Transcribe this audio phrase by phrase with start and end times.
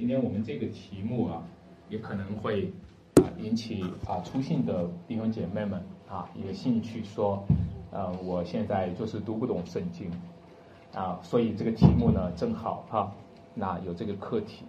[0.00, 1.42] 今天我们这个题目啊，
[1.90, 2.72] 也可能会
[3.36, 7.44] 引起啊初信的弟兄姐妹们啊一个兴趣，说，
[7.90, 10.10] 呃，我现在就是读不懂圣经
[10.94, 13.12] 啊，所以这个题目呢正好哈，
[13.54, 14.64] 那有这个课题。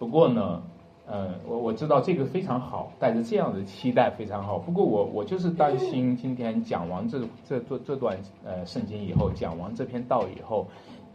[0.00, 0.60] 不过呢，
[1.06, 4.58] 呃，我我知道这个非常好，带着这样的期待非常好。
[4.58, 10.66] 不过我我就是担心今天讲完这这这这段呃圣经以后，讲完这篇道以后。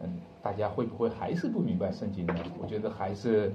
[0.02, 0.10] 嗯，
[0.42, 2.36] 大家会不会还是不明白圣经呢？
[2.62, 3.52] 我觉得还是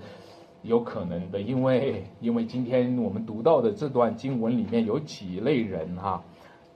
[0.62, 6.22] 有可能的，因为因为今天我们读到的这段经文里面有几类人哈，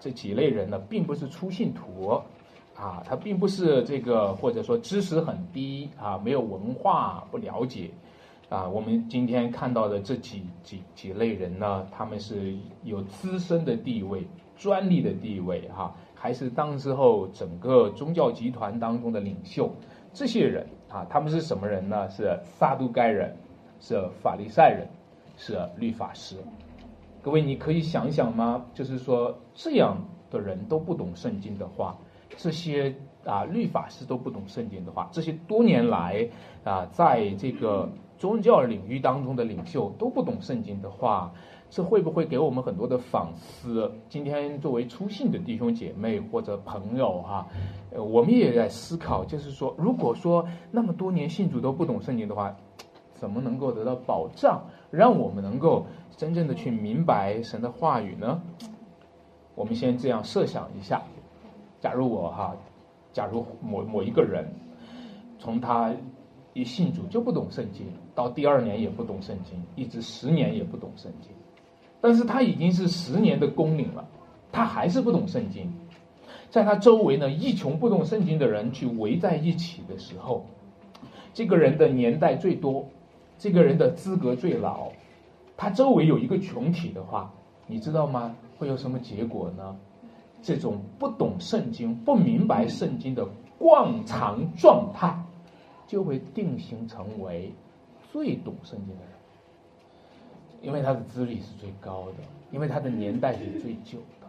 [0.01, 2.21] 这几类人呢，并不是初信徒
[2.77, 7.91] 啊，他并不是这个或者说知识很低啊，没有文化不了解
[8.49, 8.69] 啊。
[8.69, 15.95] 我们今天看到的这几几几类人呢，他们是有资深的地位、专利的地位哈。
[16.21, 19.71] 还是当时候整个宗教集团当中的领袖，
[20.13, 22.09] 这些人啊，他们是什么人呢？
[22.11, 23.37] 是撒都该人，
[23.79, 24.89] 是法利赛人，
[25.37, 26.37] 是律法师。
[27.23, 28.65] 各位，你可以想想吗？
[28.75, 29.97] 就是说这样
[30.29, 31.97] 的人都不懂圣经的话，
[32.37, 32.93] 这些
[33.25, 36.29] 啊律法师都不懂圣经的话，这些多年来
[36.65, 41.33] 啊在这个宗教领域当中的领袖都不懂圣经的话。
[41.71, 43.91] 这会不会给我们很多的反思？
[44.09, 47.47] 今天作为初信的弟兄姐妹或者朋友哈，
[47.91, 52.57] 呃，我们也在思考，就是说，如果说那么多年信主都不懂圣经的话，
[53.15, 55.85] 怎么能够得到保障，让我们能够
[56.17, 58.41] 真正的去明白神的话语呢？
[59.55, 61.03] 我们先这样设想一下：
[61.81, 62.57] 假如我哈，
[63.13, 64.51] 假如某某一个人，
[65.39, 65.95] 从他
[66.55, 71.31] 一信主就不懂圣经，到第二年也不懂圣经，一直十年也不懂圣经。
[72.01, 74.09] 但是他已经是十年的工龄了，
[74.53, 75.73] 他还是不懂圣经，
[76.51, 80.47] 在他周围呢一群不懂圣经的人去围在一起的时候，
[81.35, 82.87] 这个人的年代最多，
[83.37, 84.91] 这个人的资格最老，
[85.57, 87.33] 他周围有一个群体的话，
[87.67, 88.35] 你知道吗？
[88.59, 89.77] 会有什么结果呢？
[90.41, 93.27] 这种不懂圣经、不明白圣经的
[93.59, 95.13] 惯常状态，
[95.89, 97.53] 就会定型成为
[98.13, 99.18] 最懂圣经的人。
[100.61, 102.15] 因为他的资历是最高的，
[102.51, 104.27] 因为他的年代是最久的，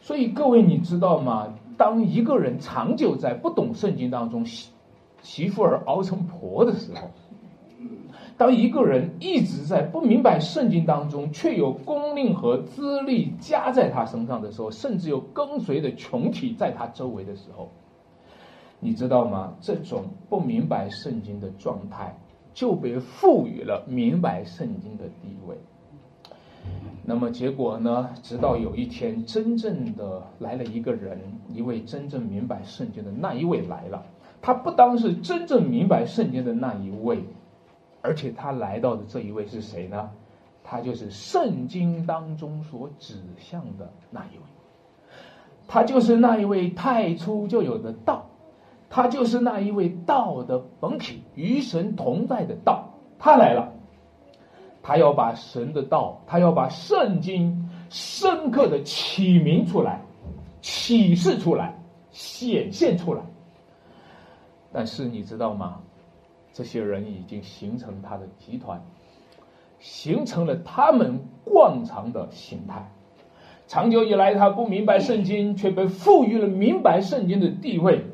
[0.00, 1.52] 所以各位你知道吗？
[1.76, 4.70] 当一个人长久在不懂圣经当中媳
[5.22, 7.10] 媳妇儿熬成婆的时候，
[8.36, 17.70] 当一个人一直在不明白圣经当中，却有功令和资历加在他身上的时候，甚至有跟随的群体在他周围的时候，
[18.78, 19.54] 你知道吗？
[19.60, 22.14] 这种不明白圣经的状态。
[22.54, 25.56] 就被赋予了明白圣经的地位。
[27.04, 28.10] 那么结果呢？
[28.22, 31.18] 直到有一天，真正的来了一个人，
[31.52, 34.04] 一位真正明白圣经的那一位来了。
[34.42, 37.24] 他不单是真正明白圣经的那一位，
[38.00, 40.10] 而且他来到的这一位是谁呢？
[40.62, 44.44] 他就是圣经当中所指向的那一位。
[45.66, 48.29] 他就是那一位太初就有的道。
[48.90, 52.88] 他就是那一位道的本体，与神同在的道，
[53.20, 53.72] 他来了，
[54.82, 60.02] 他要把神的道，他要把圣经深刻的启明出来，
[60.60, 61.72] 启示出来，
[62.10, 63.22] 显现出来。
[64.72, 65.80] 但是你知道吗？
[66.52, 68.82] 这些人已经形成他的集团，
[69.78, 72.90] 形成了他们惯常的形态。
[73.68, 78.04] 长久以来，他不明白圣经，却被赋予了明白圣经的地位。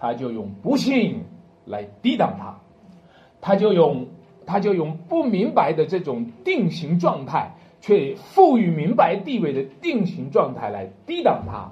[0.00, 1.22] 他就用不信
[1.66, 2.58] 来抵挡他，
[3.40, 4.06] 他就用
[4.46, 7.52] 他就用不明白的这种定型状态，
[7.82, 11.70] 却赋予明白地位的定型状态来抵挡他，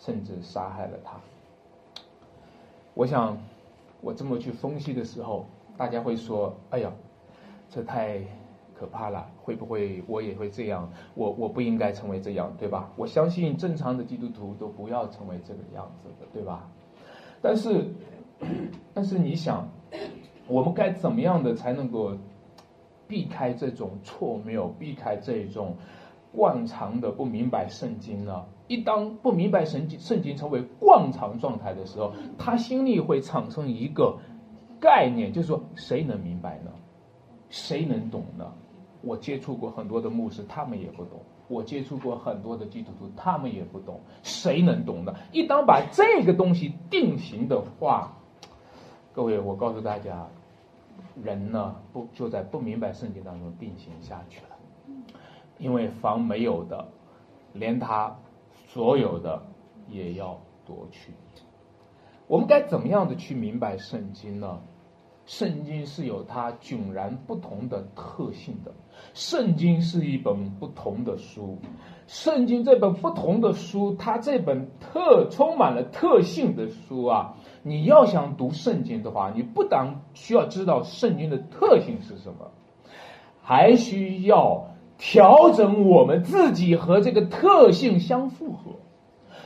[0.00, 1.12] 甚至杀害了他。
[2.94, 3.38] 我想，
[4.00, 5.46] 我这么去分析的时候，
[5.78, 6.92] 大家会说：“哎呀，
[7.70, 8.18] 这太
[8.74, 9.26] 可怕了！
[9.40, 10.90] 会不会我也会这样？
[11.14, 12.90] 我我不应该成为这样，对吧？
[12.96, 16.68] 我相信正常的基督徒都不要成为这个样子的，对吧？”
[17.42, 17.84] 但是，
[18.94, 19.68] 但是你想，
[20.46, 22.12] 我们该怎么样的才能够
[23.08, 25.76] 避开这种错谬，避开这种
[26.34, 28.44] 惯常的不明白圣经呢？
[28.68, 34.16] 一当不明白圣经，圣经成为惯常状态的时候，他心里会产生一个
[34.80, 36.70] 概念，就是说，谁能明白呢？
[37.50, 38.50] 谁能懂呢？
[39.02, 41.20] 我接触过很多的牧师，他们也不懂。
[41.48, 45.14] 我接触过很多的基督徒，他们也不懂，谁能懂呢？
[45.32, 48.16] 一旦把这个东西定型的话，
[49.12, 50.26] 各位，我告诉大家，
[51.22, 55.04] 人呢不就在不明白圣经当中定型下去了？
[55.58, 56.88] 因为房没有的，
[57.52, 58.16] 连他
[58.68, 59.42] 所有的
[59.88, 61.12] 也要夺去。
[62.26, 64.60] 我们该怎么样的去明白圣经呢？
[65.32, 68.70] 圣经是有它迥然不同的特性的。
[69.14, 71.56] 圣经是一本不同的书，
[72.06, 77.34] 圣经这本不同的书，它这本特充满了特性的书啊！
[77.62, 82.50] 你要想读圣经的话，你不但需要知道圣经的特性是什么，
[83.40, 84.66] 还需要
[84.98, 88.72] 调整我们自己和这个特性相符合。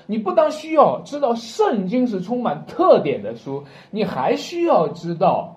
[0.08, 3.62] 你不但需要知道圣经是充满特点的书，
[3.92, 5.55] 你还需要知道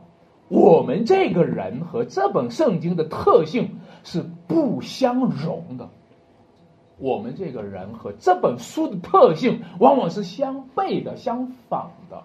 [0.49, 3.69] 我们这个人和这本圣经的特性。
[4.01, 5.89] 是不相容的。
[6.97, 12.23] 我们这个人和这本书的特性往往是相悖的、相反的。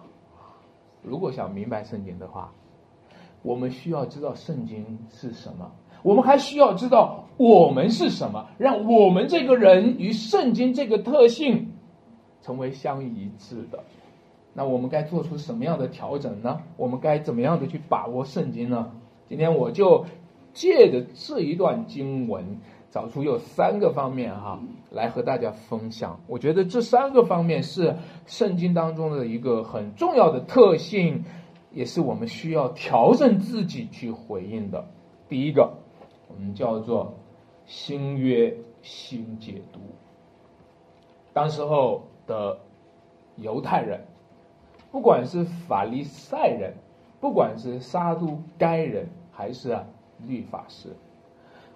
[1.03, 2.53] 如果想明白圣经的话，
[3.43, 5.73] 我们需要知道圣经是什么，
[6.05, 11.73] 我们还需要知道我们是什么，让我们这个人与圣经这个特性
[12.41, 13.83] 成为相一致的。
[14.55, 16.63] 那我们该做出什么样的调整呢？
[16.77, 18.91] 我们该怎么样的去把握圣经呢？
[19.29, 20.07] 今天我就。
[20.55, 24.63] 借着这一段经文，找出有三个方面哈，
[24.93, 26.21] 来和大家分享。
[26.29, 31.25] 我觉得这三个方面是圣经当中的一个很重要的特性，
[31.73, 34.87] 也是我们需要调整自己去回应的。
[35.29, 35.75] 第一个，
[36.29, 37.13] 我们叫做
[37.67, 39.81] 新约新解读。
[41.33, 42.57] 当时候的
[43.39, 44.05] 犹太人，
[44.95, 46.73] 不管是法利赛人，
[47.21, 49.85] 不管是撒都该人，还是啊。
[50.25, 50.91] 律法师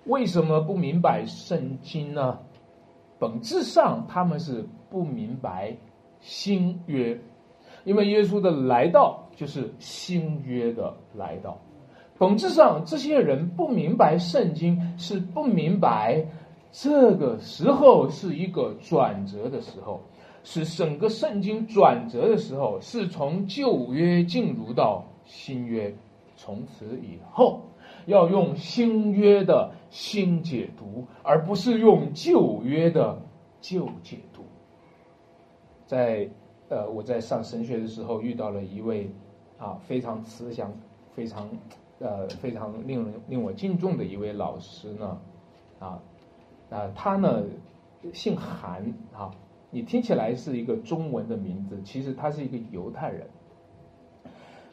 [0.04, 2.38] 为什么不明白圣经呢？
[3.18, 5.76] 本质上他们是不明白
[6.20, 7.20] 新约，
[7.82, 11.58] 因为耶稣的来到就是新约的来到。
[12.18, 16.24] 本质上这些人不明白圣经，是不明白
[16.70, 20.00] 这个时候是一个转折的时候，
[20.50, 25.94] 使整个圣经转折的时候，是从旧约进入到新约，
[26.36, 27.60] 从此以后。
[28.06, 33.20] 要用新约的新解读，而不是用旧约的
[33.60, 34.42] 旧解读。
[35.84, 36.26] 在
[36.70, 39.10] 呃，我在上神学的时候遇到了一位
[39.58, 40.72] 啊非常慈祥、
[41.14, 41.46] 非常
[41.98, 45.20] 呃非常令人令我敬重的一位老师呢，
[45.78, 46.00] 啊
[46.70, 47.42] 啊他呢
[48.14, 49.30] 姓韩啊，
[49.70, 53.26] 你听起来是一个中文的名字，其实他是一个犹太人，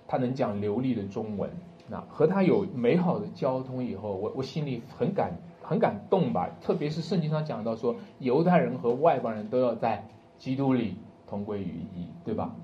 [0.08, 1.50] 他能讲流利的中文。
[1.88, 6.50] 那和他有美好的交通以后，我我心里很感很感动吧。
[6.62, 10.08] 特别是圣经上讲到说，犹太人和外邦人都要在
[10.38, 10.96] 基督里
[11.28, 12.56] 同归于一，对吧？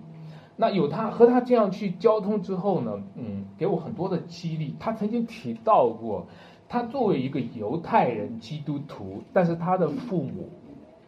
[0.58, 4.76] 那有他和他这样去交通之后呢，嗯，给我很多的激励。
[4.80, 6.28] 他曾经提到过，
[6.68, 10.50] 他作为一个犹太人基督徒，但是他的父母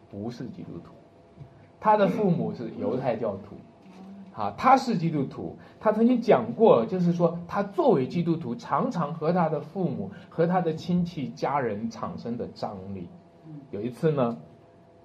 [0.09, 0.93] 不是基督徒，
[1.83, 3.57] 他的父母是犹太教徒。
[4.33, 13.07] 啊，他是基督徒，他曾经讲过，就是说他作为基督徒，常常和他的父母和他的亲戚家人产生的张力。
[13.69, 14.35] 有一次呢，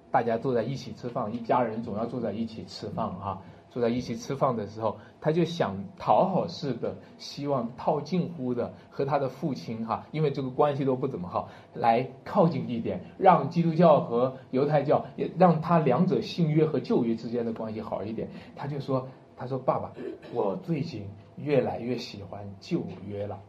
[0.09, 3.39] 大家坐在一起吃饭，一家人总要坐在一起吃饭哈。
[3.71, 18.27] 坐在一起吃饭的时候，他就想讨好似的，希望套近乎的和他的父亲哈，因为这个关系都不怎么好，来靠近一点，让基督教和犹太教也让他两者新约和旧约之间的关系好一点。
[18.55, 19.07] 他就说
[19.37, 19.91] ：“他说爸爸，
[20.33, 21.07] 我最近
[21.37, 23.39] 越来越喜欢旧约了。”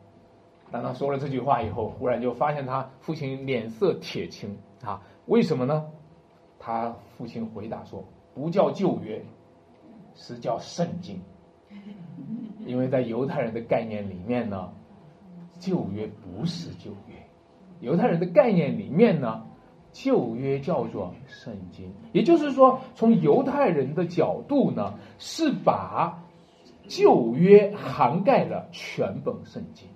[0.71, 5.87] 当他说了这句话以后，忽然就发现他父亲脸色铁青啊，为什么呢？
[6.59, 9.25] 他父亲回答说：“不叫旧约。”
[10.23, 11.19] 是叫圣经，
[12.67, 14.71] 因为在犹太人的概念里面呢，
[15.59, 17.17] 旧约不是旧约，
[17.81, 19.47] 犹太人的概念里面呢，
[19.93, 21.91] 旧约叫做圣经。
[22.13, 26.23] 也就是说，从犹太人的角度呢，是把
[26.87, 29.89] 旧约涵盖了全本圣经。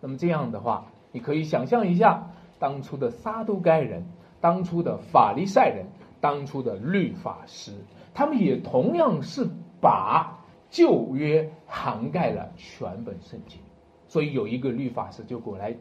[0.00, 4.06] 那么这样的话，你可以想象一下，当初的撒都该人，
[4.40, 5.86] 当初的法利赛人，
[6.18, 7.72] 当初的律法师。
[8.14, 9.46] 他们也同样是
[9.80, 10.38] 把
[10.70, 13.60] 旧约涵盖了全本圣经，
[14.08, 15.76] 所以有一个律法师就过来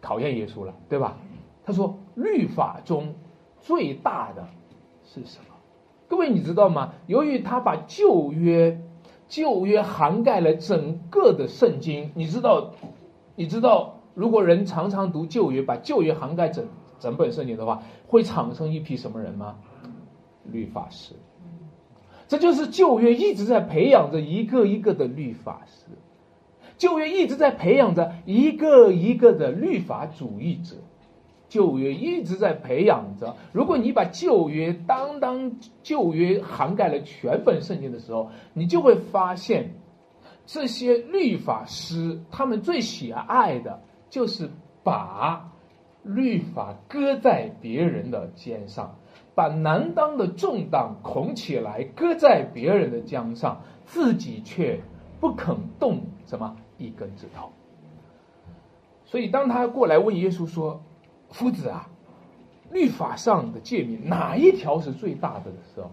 [0.00, 1.16] 考验耶稣了，对吧？
[1.64, 3.14] 他说：“律法中
[3.60, 4.48] 最大的
[5.04, 5.54] 是什么？”
[6.08, 6.94] 各位你知道吗？
[7.06, 8.80] 由于他把旧约
[9.28, 12.72] 旧约涵盖了整个的圣经，你知道，
[13.36, 16.66] 你知道，如果人常常读旧约，把旧约涵盖整
[16.98, 19.56] 整本圣经的话，会产生一批什么人吗？
[20.44, 21.14] 律法师，
[22.30, 25.90] 这就是旧约一直在培养着一个一个的律法师，
[26.78, 30.76] 旧约一直在培养着一个一个的律法主义者，
[31.48, 33.34] 旧约一直在培养着。
[33.50, 35.50] 如果你把旧约当当
[35.82, 39.74] 旧约涵盖了全本圣经的时候，你就会发现，
[40.46, 44.48] 这些律法师他们最喜爱的就是
[44.84, 45.50] 把
[46.02, 48.96] 律法搁在别人的肩上，
[49.34, 54.80] 把难当的重担拱起来搁在别人的肩上，自己却
[55.20, 57.50] 不肯动什么一根指头。
[59.04, 60.80] 所以，当他过来问耶稣说
[61.30, 61.88] ：“夫子啊，
[62.70, 65.90] 律法上的诫命哪一条是最大的？”的时候，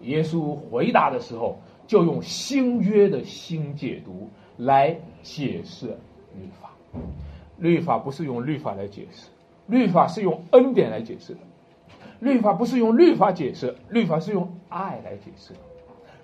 [0.00, 5.88] 耶稣回答的时候，就用新约的新解读来解释
[6.38, 6.70] 律法。
[7.60, 9.28] 律法不是用律法来解释，
[9.66, 11.40] 律法是用恩典来解释的。
[12.18, 15.60] 律法不是用律法解释，律法是用爱来解释的。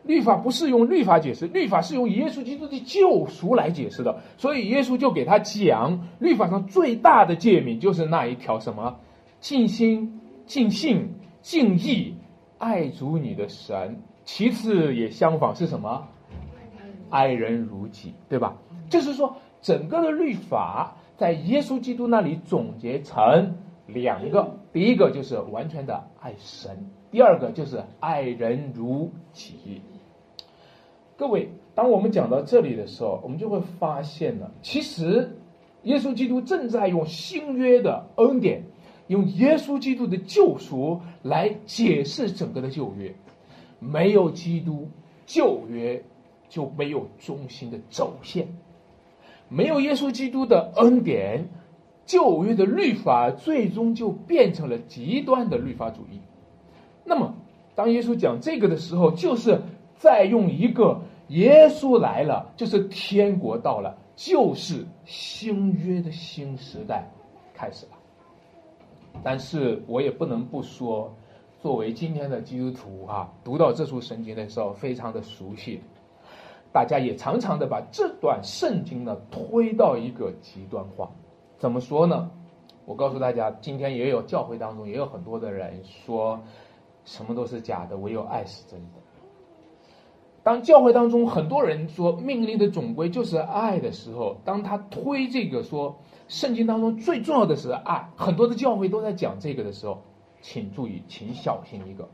[0.03, 4.21] 律法不是用律法解释，律法是用耶稣基督的救赎来解释的。
[4.37, 9.01] 所以耶稣就给他讲，律法上最大的诫命就是那一条什么，
[9.41, 12.15] 尽心、尽性、尽意
[12.59, 14.01] 爱主你的神。
[14.25, 16.07] 其次也相仿是什么，
[17.11, 18.57] 爱人如己，对吧？
[18.89, 23.57] 就是说，整个的律法在耶稣基督那里总结成
[23.87, 29.81] 两个，第一个就是完全的爱神，第二个就是爱人如己。
[31.17, 35.39] 各位，当我们讲到这里的时候，我们就会发现了，其实
[35.85, 38.65] 耶稣基督正在用新约的恩典，
[39.07, 43.15] 用耶稣基督的救赎来解释整个的旧约。
[43.79, 44.89] 没有基督，
[45.25, 46.03] 旧约
[46.49, 48.47] 就没有中心的轴线；
[49.49, 51.49] 没有耶稣基督的恩典，
[52.05, 56.21] 旧约的律法最终就变成了极端的律法主义。
[57.05, 57.35] 那么，
[57.75, 59.61] 当耶稣讲这个的时候，就是。
[59.99, 67.11] 再用一个耶稣来了，就是天国到了，就是新约的新时代
[67.55, 67.93] 开始了。
[69.23, 71.11] 但是我也不能不说，
[71.63, 75.81] 作为今天的基督徒啊，读到这处圣经的时候，非常的熟悉。
[76.77, 81.11] 大家也常常的把这段圣经呢推到一个极端化。
[81.57, 82.31] 怎么说呢？
[82.85, 86.39] 我告诉大家，今天也有教会当中也有很多的人说，
[87.07, 89.01] 什么都是假的，唯有爱是真的。
[90.43, 95.97] 当教会当中很多人说命令的总归就是爱的时候，当他推这个说
[96.29, 100.03] 圣经当中最重要的是爱，很多的教会都在讲这个的时候，
[100.43, 102.07] 请注意，请小心一个，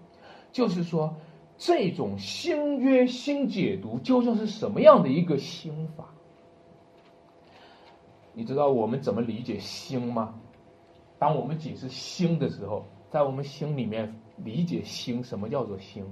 [0.53, 1.17] 就是说
[1.65, 6.07] 这种新约新解读究竟是什么样的一个新法？
[8.33, 10.35] 你知道我们怎么理解新吗？
[11.21, 16.05] 当我们解释新的时候，在我们心里面理解新，什么叫做新？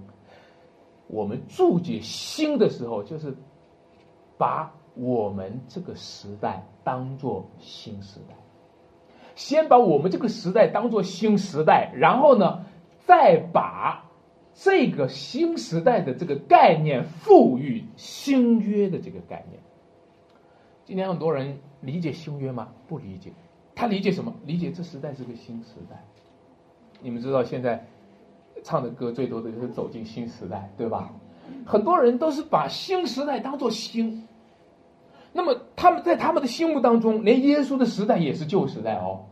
[1.08, 3.34] 我们注解新的时候，就是
[4.38, 8.36] 把我们这个时代当做新时代，
[9.34, 12.64] 先把我们这个时代当做新时代，然后呢，
[13.04, 14.08] 再把
[14.62, 19.60] 这个新时代的这个概念赋予新约的这个概念。
[20.84, 22.68] 今天很多人理解新约吗？
[22.86, 23.32] 不理解，
[23.74, 24.34] 他理解什么？
[24.44, 26.04] 理解这时代是个新时代。
[27.00, 27.86] 你们知道现在？
[28.62, 31.10] 唱的歌最多的就是走进新时代，对吧？
[31.64, 34.28] 很多人都是把新时代当做新，
[35.32, 39.24] 那么他们在他们的心目当中，连耶稣的时代也是旧时代哦，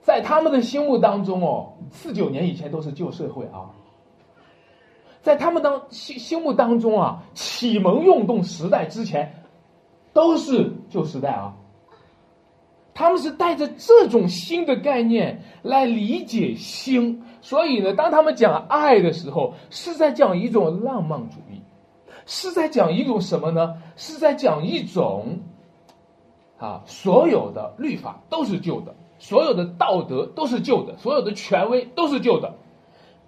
[0.00, 3.68] 在他们的心目当中哦，四九年以前都是旧社会啊，
[5.26, 9.42] 在他们当心心目当中啊，启蒙运动时代之前
[10.12, 11.56] 都是旧时代啊。
[12.94, 21.60] 他们是带着这种新的概念来理解新，所以呢，当他们讲爱的时候，是在讲一种浪漫主义，
[22.24, 23.82] 是在讲一种什么呢？
[23.96, 25.40] 是在讲一种，
[26.56, 32.54] 啊，所有的律法都是旧的，所有的道德都是旧的，所有的权威都是旧的，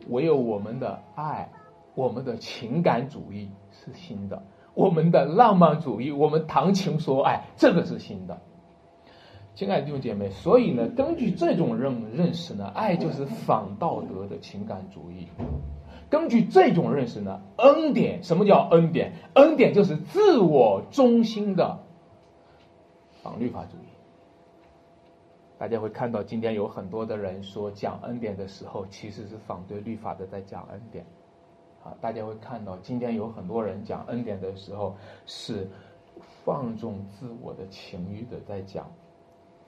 [0.09, 1.50] 唯有我们的爱，
[1.99, 4.40] 我们的情感主义是新的，
[4.73, 8.40] 我们的浪漫主义，我们谈情说爱，这个是新的。
[9.57, 15.26] 亲爱的弟兄姐妹，所以呢，根据这种认认识呢，爱就是反道德的情感主义。
[16.09, 19.14] 根据这种认识呢，恩典什么叫恩典？
[19.35, 21.81] 恩典就是自我中心的
[23.25, 23.88] 反律法主义。
[25.59, 31.05] 大家会看到，今天有很多的人说讲恩典的时候，其实是反对律法的，在讲恩典。
[31.88, 35.66] 啊，大家会看到，今天有很多人讲恩典的时候，是
[36.45, 38.87] 放纵自我的情欲的，在讲。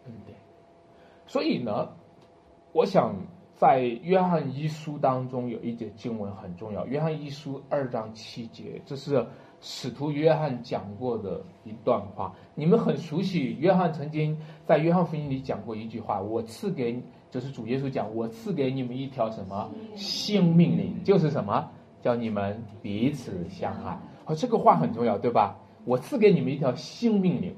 [0.04, 0.36] 恩典，
[1.26, 1.88] 所以呢，
[2.72, 3.14] 我想
[3.54, 6.86] 在约翰一书当中有一节经文很重要。
[6.86, 9.26] 约翰一书二章七节，这是
[9.60, 12.34] 使徒约翰讲过的一段话。
[12.54, 21.70] 你们很熟悉，约翰曾经在约翰福音里讲过一句话：“我赐给，就是主耶稣讲，我赐给你们一条什么性命令，就是什么，
[22.00, 25.57] 叫你们彼此相爱。”哦，这个话很重要，对吧？
[25.85, 27.54] 我赐给你们一条新命令，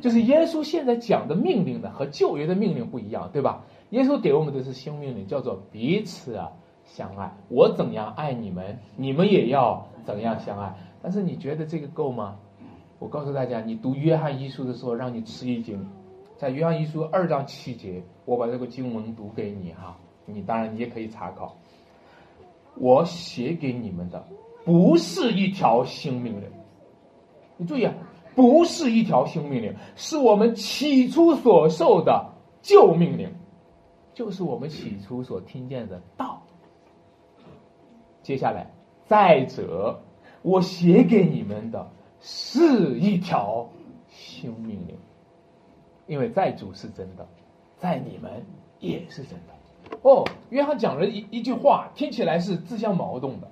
[0.00, 3.64] 就是耶稣现在讲的命令呢，和旧约的命令不一样，对吧？
[3.90, 6.38] 耶稣给我们的是新命令，叫做彼此
[6.84, 7.32] 相爱。
[7.48, 10.74] 我怎样爱你们，你们也要怎样相爱。
[11.00, 12.36] 但是你觉得这个够吗？
[12.98, 15.86] 我告诉大家，你读约翰一书的时候，让你吃一惊。
[16.36, 19.96] 在约翰一书二章七节，我把这个经文读给你哈，
[20.26, 21.56] 你当然你也可以查考。
[22.76, 24.24] 我写给你们的
[24.64, 26.48] 不是一条新命令，
[27.56, 27.94] 你注意啊，
[28.34, 33.32] 不是一条新命令，是我们起初所受的旧命令。
[34.14, 36.42] 就是我们起初所听见的道。
[38.22, 38.70] 接下来，
[39.06, 40.02] 再者，
[40.42, 43.66] 我写给你们的是一条
[44.10, 44.98] 新命令，
[46.06, 47.26] 因为在主是真的，
[47.78, 48.44] 在你们
[48.80, 49.54] 也是真的。
[50.02, 53.48] 哦，约翰讲了一一句话，听起来是自相矛盾的。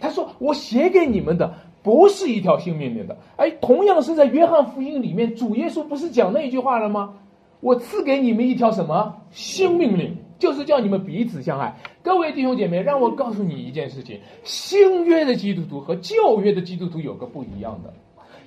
[0.00, 7.14] 他说：“我写给你们的不是一条新命令的。”哎，同样是在约翰福音里面，主耶稣不是讲那一句话了吗？
[7.60, 11.74] 我赐给你们一条什么新命令，就是叫你们彼此相爱。
[12.02, 17.94] 各位弟兄姐妹，让我告诉你一件事情：新约的基督徒和旧约的基督徒有个不一样的，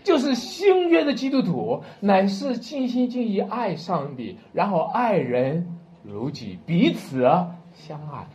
[0.04, 5.66] 就是新约的基督徒乃是尽心尽意爱上帝，然后爱人
[6.08, 7.22] 如己，彼此
[7.74, 8.26] 相爱。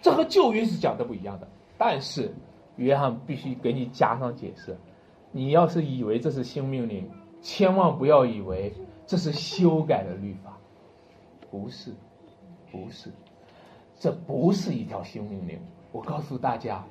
[0.00, 1.46] 这和旧约是讲的不一样的。
[1.76, 2.34] 但是
[2.76, 4.76] 约翰必须给你加上解释：
[5.30, 7.08] 你要是以为这是新命令，
[7.42, 8.72] 千万不要以为。
[9.06, 10.58] 这是修改的律法，
[11.50, 11.94] 不是，
[12.70, 13.10] 不是，
[13.98, 15.58] 这不是一条新命令。
[15.92, 16.84] 我告诉大家，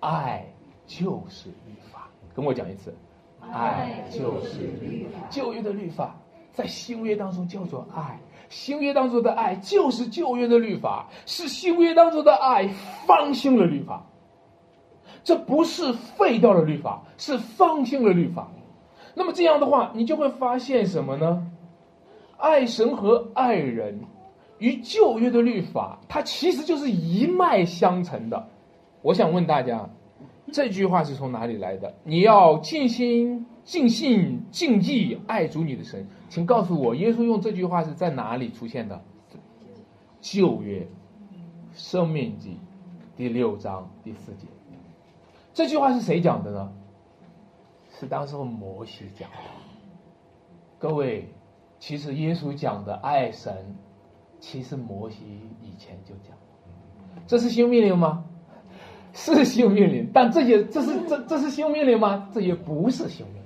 [0.00, 0.44] 爱
[0.84, 2.08] 就是律法。
[2.34, 2.92] 跟我讲一次，
[3.40, 5.20] 爱就是律法。
[5.30, 6.16] 旧约的律法
[6.52, 8.18] 在新约当中叫做爱，
[8.50, 12.68] 新约当中的爱就是旧约的律法，是新约当中的爱
[13.06, 14.04] 方兴了律法。
[15.24, 18.48] 这不是废掉了律法，是方兴了律法。
[19.14, 21.46] 那么这样的话，你就会发现什么呢？
[22.36, 24.00] 爱神和爱人，
[24.58, 28.48] 与旧约的律法，它其实就是一脉相承的。
[29.02, 29.88] 我想问大家，
[30.50, 31.94] 这句话是从哪里来的？
[32.02, 39.00] 你要尽心、尽信、尽意爱主你的神，请告诉我，耶稣用这句话是在哪里出现的？
[40.20, 40.88] 旧约，
[41.72, 42.56] 生命记
[43.16, 44.48] 第六章第四节。
[45.54, 46.72] 这句话是谁讲的呢？
[48.00, 49.36] 是当时摩西讲的。
[50.80, 51.28] 各位。
[51.78, 53.74] 其实耶稣讲的爱神，
[54.38, 55.16] 其实摩西
[55.62, 56.36] 以前就讲，
[57.26, 58.24] 这是新命令吗？
[59.14, 62.28] 是新命令，但这些这是这这是新命令吗？
[62.34, 63.39] 这也不是新命令。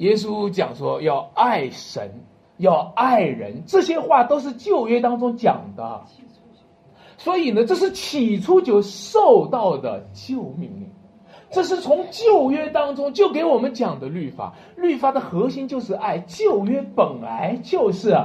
[0.00, 2.10] 耶稣讲说要爱神，
[2.56, 6.04] 要爱人，这些话都是旧约当中讲的，
[7.18, 10.90] 所以呢，这是起初就受到的旧命令。
[11.50, 16.18] 这是从旧约当中就给我们讲的律法，律法的核心就是爱。
[16.20, 18.16] 旧约本来就是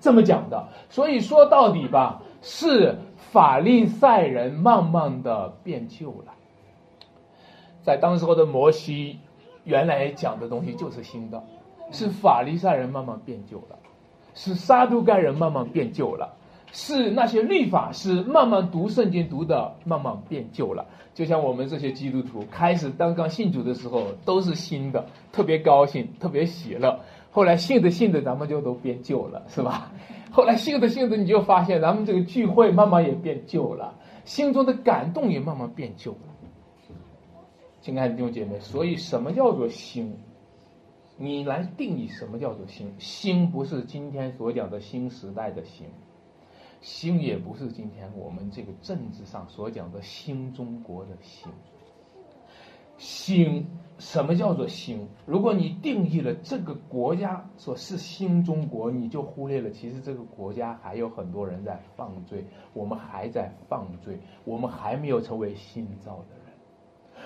[0.00, 6.34] 这么讲的，所以说到底吧，是法利赛人慢慢的变旧了。
[7.82, 9.20] 在当时候的摩西
[9.64, 11.42] 原来讲的东西就是新的，
[11.90, 13.78] 是法利赛人慢慢变旧了，
[14.34, 16.36] 是撒都该人慢慢变旧了。
[16.72, 27.00] 是那些律法师慢慢读圣经读的慢慢变旧了，就像我们这些基督徒开始刚刚信主的时候都是新的，特别高兴，特别喜乐。
[27.32, 29.90] 后来信着信着，咱们就都变旧了，是吧？
[30.30, 33.92] 后来信着信着，你就发现咱们这个聚会慢慢也变旧了，
[34.24, 36.18] 心中的感动也慢慢变旧了。
[37.82, 40.12] 亲爱的弟兄姐妹，所以什么叫做新？
[41.16, 42.92] 你来定义什么叫做新？
[42.98, 45.86] 新不是今天所讲的新时代的新。
[46.82, 51.50] 新也不是今天我们这个政治上所讲的新中国的新。
[52.98, 53.66] 新
[53.98, 55.08] 什么叫做新？
[55.24, 66.39] 如果你定义了这个国家说是新中国，你就忽略了其实这个国家还有很多人在犯罪，我们还在犯罪，我们还没有成为新造的。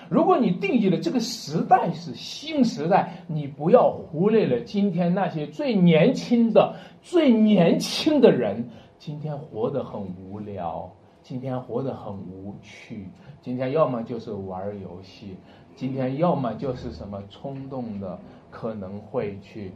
[0.09, 8.69] 如果你定义了这个时代是新时代，你不要忽略了今天那些最年轻的、最年轻的人。
[8.97, 10.91] 今天活得很无聊，
[11.21, 13.09] 今天活得很无趣，
[13.41, 15.35] 今天要么就是玩游戏，
[15.75, 18.17] 今天要么就是什么冲动的，
[18.49, 19.73] 可能会去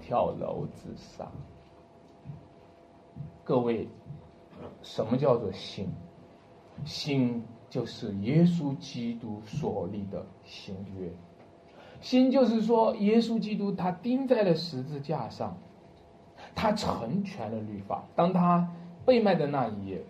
[0.00, 1.26] 跳楼自杀。
[3.42, 3.88] 各位，
[4.82, 5.88] 什么叫做心？
[6.84, 11.10] 心就是耶稣基督所立的新约。
[12.02, 15.56] 心就是说，耶稣基督他钉在了十字架上。
[16.54, 18.04] 他成全了律法。
[18.16, 18.68] 当他
[19.04, 20.02] 被卖的那一夜，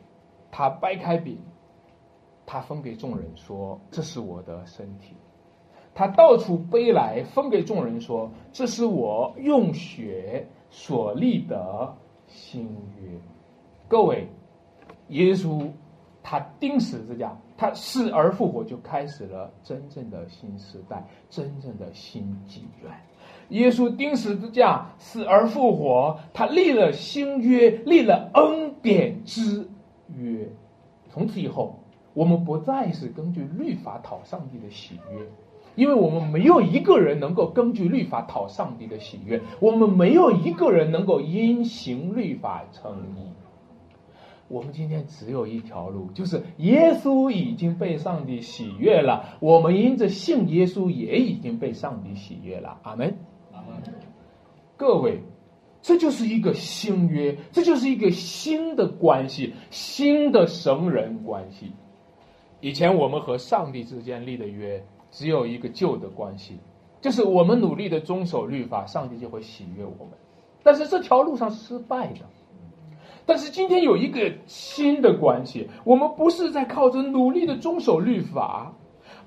[0.51, 1.39] 他掰开饼，
[2.47, 5.15] 他分给众人说：“这是我的身体。”
[5.93, 11.95] 他到处背来，分给众人说：“这是我用血所立的
[12.29, 12.65] 新
[12.97, 13.19] 约。”
[13.87, 14.29] 各位，
[15.09, 15.69] 耶稣
[16.31, 22.93] 他钉十字架，他死而复活，就开始了真正的新时代，真正的新纪元。
[23.49, 29.69] 耶稣钉十字架，死而复活，他立了新约，立了恩典之
[30.15, 30.49] 约。
[31.09, 31.81] 从此以后，
[32.15, 35.27] 我们不再是根据律法讨上帝的喜悦。
[35.75, 43.27] 因为我们没有一个人能够根据律法讨上帝的喜悦，我们没有一个人能够因行律法称义。
[44.51, 52.81] 我们今天只有一条路，就是耶稣已经被上帝喜悦了，我们因着信耶稣也已经被上帝喜悦了。
[52.83, 53.17] 阿门。
[53.53, 53.81] 阿门。
[54.77, 55.21] 各位，
[55.81, 61.73] 这就是一个新约，这就是一个新的关系，新的神人关系。
[62.61, 64.85] 以前我们和上帝之间立的约。
[65.13, 66.61] 只有一个旧的关系，
[67.01, 70.15] 就是我们努力的遵守律法，上帝就会喜悦我们。
[70.63, 72.21] 但是这条路上失败的。
[73.27, 78.75] 但是今天有一个新的关系，我们不是在靠着努力的遵守律法，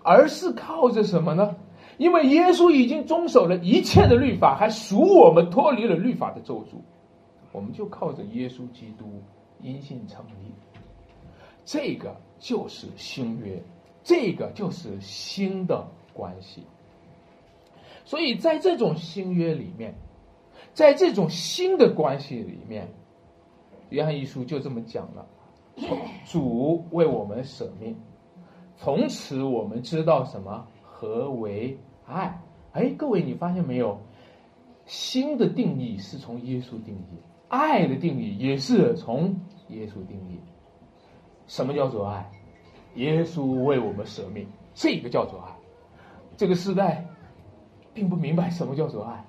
[0.02, 1.56] 而是靠着什么呢？
[1.98, 6.76] 因为耶稣已经遵守了一切的律法，还赎我们脱离了律法的咒诅，
[7.52, 9.22] 我们就靠着耶稣基督
[9.62, 10.52] 因信成义。
[11.64, 13.62] 这个就是新约。
[14.06, 16.62] 这个就是新的关系，
[18.04, 19.96] 所以在这种新约里面，
[20.74, 22.90] 在这种新的关系里面，
[23.94, 25.28] 约翰一书就这么讲了：
[26.26, 27.96] 主为我们舍命，
[28.76, 31.78] 从此我们知道什么何为
[32.08, 32.42] 爱。
[32.72, 34.00] 哎，各位，你发现没有？
[34.88, 40.40] 新的定义是从耶稣定义，爱的定义也是从耶稣定义。
[41.46, 42.32] 什么叫做爱？
[42.96, 45.56] 耶稣为我们舍命，这个叫做爱。
[46.36, 47.06] 这个时代
[47.94, 49.24] 并不明白什么叫做爱，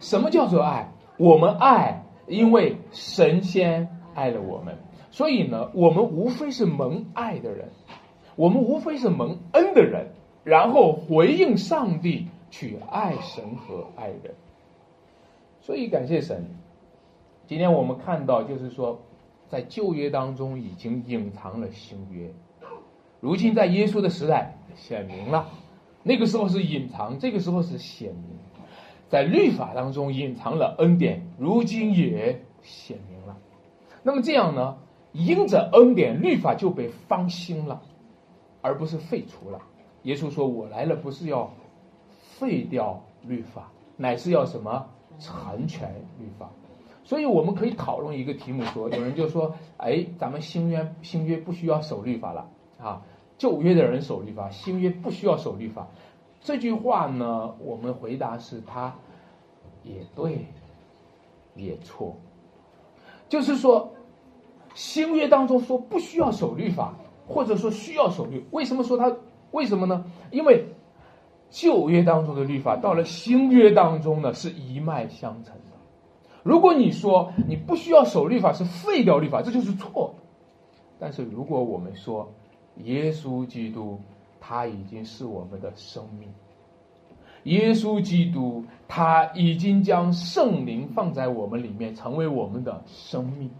[0.00, 0.92] 什么叫做爱？
[1.16, 4.76] 我们爱，因为神仙爱了我们，
[5.10, 7.70] 所以呢，我们无非是蒙爱的人，
[8.36, 10.10] 我们无非是蒙恩的人，
[10.44, 14.34] 然后回应上帝去爱神和爱人。
[15.60, 16.46] 所以感谢神，
[17.46, 19.00] 今天我们看到，就是说，
[19.48, 22.30] 在旧约当中已经隐藏了新约。
[23.20, 25.48] 如今在耶稣的时代显明了，
[26.02, 28.38] 那个时候是隐藏，这个时候是显明，
[29.08, 33.36] 在律法当中隐藏了恩典，如今也显明了。
[34.02, 34.76] 那么这样呢？
[35.12, 37.80] 因着恩典，律法就被方兴了，
[38.60, 39.60] 而不是废除了。
[40.02, 41.50] 耶稣说：“我来了，不是要
[42.38, 44.86] 废掉律法，乃是要什么
[45.18, 45.88] 成全
[46.20, 46.50] 律法。”
[47.04, 53.02] 所以我们可以讨论一个题目，说有人就说：“哎，咱们新约新约不需要守律法了。”啊，
[53.38, 55.88] 旧约的人守律法，新约不需要守律法。
[56.48, 58.94] 这句话呢，我们回答是他
[59.82, 60.46] 也对，
[61.54, 62.16] 也错。
[63.28, 63.92] 就是说，
[64.74, 66.94] 新约当中说不需要守律法，
[67.26, 69.14] 或者说需要守律，为什么说他？
[69.50, 70.02] 为什么呢？
[70.30, 70.64] 因为
[71.50, 75.76] 旧约当中的律法到了新约当中呢，是一脉相承的。
[76.42, 80.14] 如果你说你不需要守律法，是废掉律法，这就是错。
[80.98, 82.32] 但是如果我们说，
[82.84, 84.00] 耶稣基督，
[84.40, 86.28] 他已经是我们的生命。
[87.44, 93.50] 耶稣基督，他已经将圣灵放在我们里面，成为我们的生命。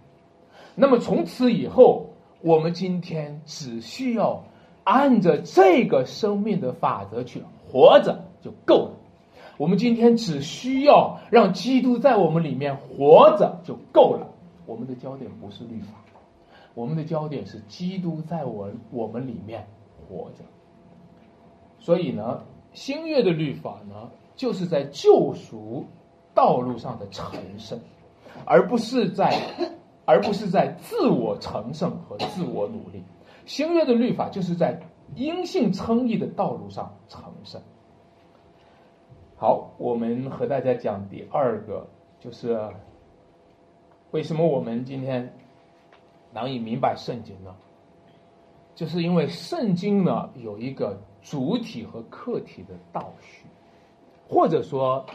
[0.74, 2.10] 那么从此以后，
[2.42, 4.44] 我们今天只需要
[4.84, 8.98] 按着这个生命的法则去活着就够了。
[9.56, 14.28] 我们今天只需要让基督在我们里面活着就够了。
[14.66, 15.94] 我们的焦点不是律法。
[16.74, 19.66] 我们的焦点是基督在我我们里面
[20.08, 20.44] 活着，
[21.78, 25.84] 所以呢，新约的律法呢，就是在救赎
[26.34, 27.78] 道路上的成圣，
[28.44, 29.40] 而不是在，
[30.04, 33.02] 而不是在自我成圣和自我努力。
[33.46, 34.80] 新约的律法就是在
[35.14, 37.60] 因信称义的道路上成圣。
[39.36, 41.86] 好，我们和大家讲第二个，
[42.20, 42.60] 就是
[44.10, 45.32] 为什么我们今天。
[46.30, 47.56] 难以明白圣经呢，
[48.74, 53.44] 就是因为圣经呢有一个主体和客体的倒叙，
[54.28, 55.06] 或者说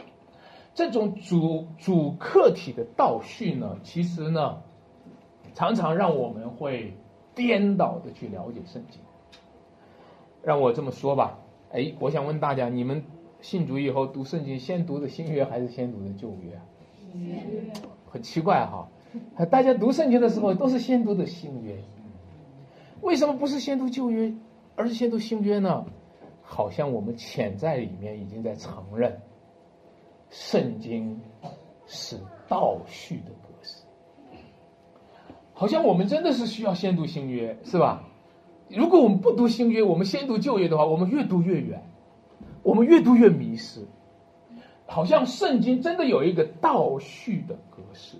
[0.74, 4.62] 这种主主客体的倒叙呢，其实呢
[5.54, 6.96] 常常让我们会
[7.34, 9.00] 颠倒的去了解圣经。
[10.42, 11.38] 让我这么说吧，
[11.72, 13.02] 哎，我想问大家，你们
[13.40, 16.60] 信主以后读圣经，先读的新约还是先读的旧约？
[18.10, 18.88] 很奇怪哈。
[19.48, 21.78] 大家读圣经的时候都是先读的新约，
[23.00, 24.34] 为什么不是先读旧约，
[24.76, 25.84] 而是先读新约呢？
[26.42, 29.20] 好像我们潜在里面已经在承认，
[30.30, 31.20] 圣经
[31.86, 33.84] 是倒叙的格式，
[35.52, 38.04] 好像我们真的是需要先读新约，是吧？
[38.68, 41.82] 如果我们不读新约，我们先读旧约的话，我们越读越远，
[42.62, 43.86] 我们越读越迷失。
[44.86, 48.18] 好像圣经真的有一个倒叙的格式，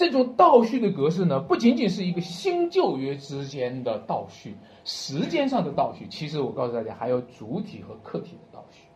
[0.00, 8.86] 这种倒叙的格式呢，不仅仅是一个新旧约之间的倒叙，时间上的倒叙，其实我告诉大家，还有主体和客体的倒叙。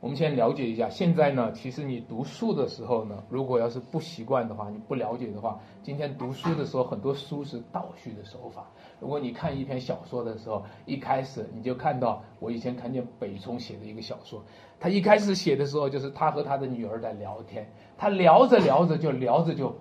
[0.00, 8.66] 我们先了解一下，现在呢，其实你读书的时候呢，如果要是不习惯的话，你不了解的话，今天读书的时候，很多书是倒叙的手法。
[8.98, 14.42] 如果你看一篇小说的时候，一开始你就看到我以前看见北冲写的一个小说，
[14.80, 19.72] 他一开始写的时候就是他和他的女儿在聊天，他聊着聊着就聊着就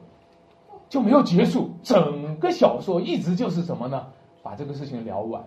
[0.89, 4.07] 就没有结束，整个小说一直就是什么呢？
[4.41, 5.45] 把这个事情聊完。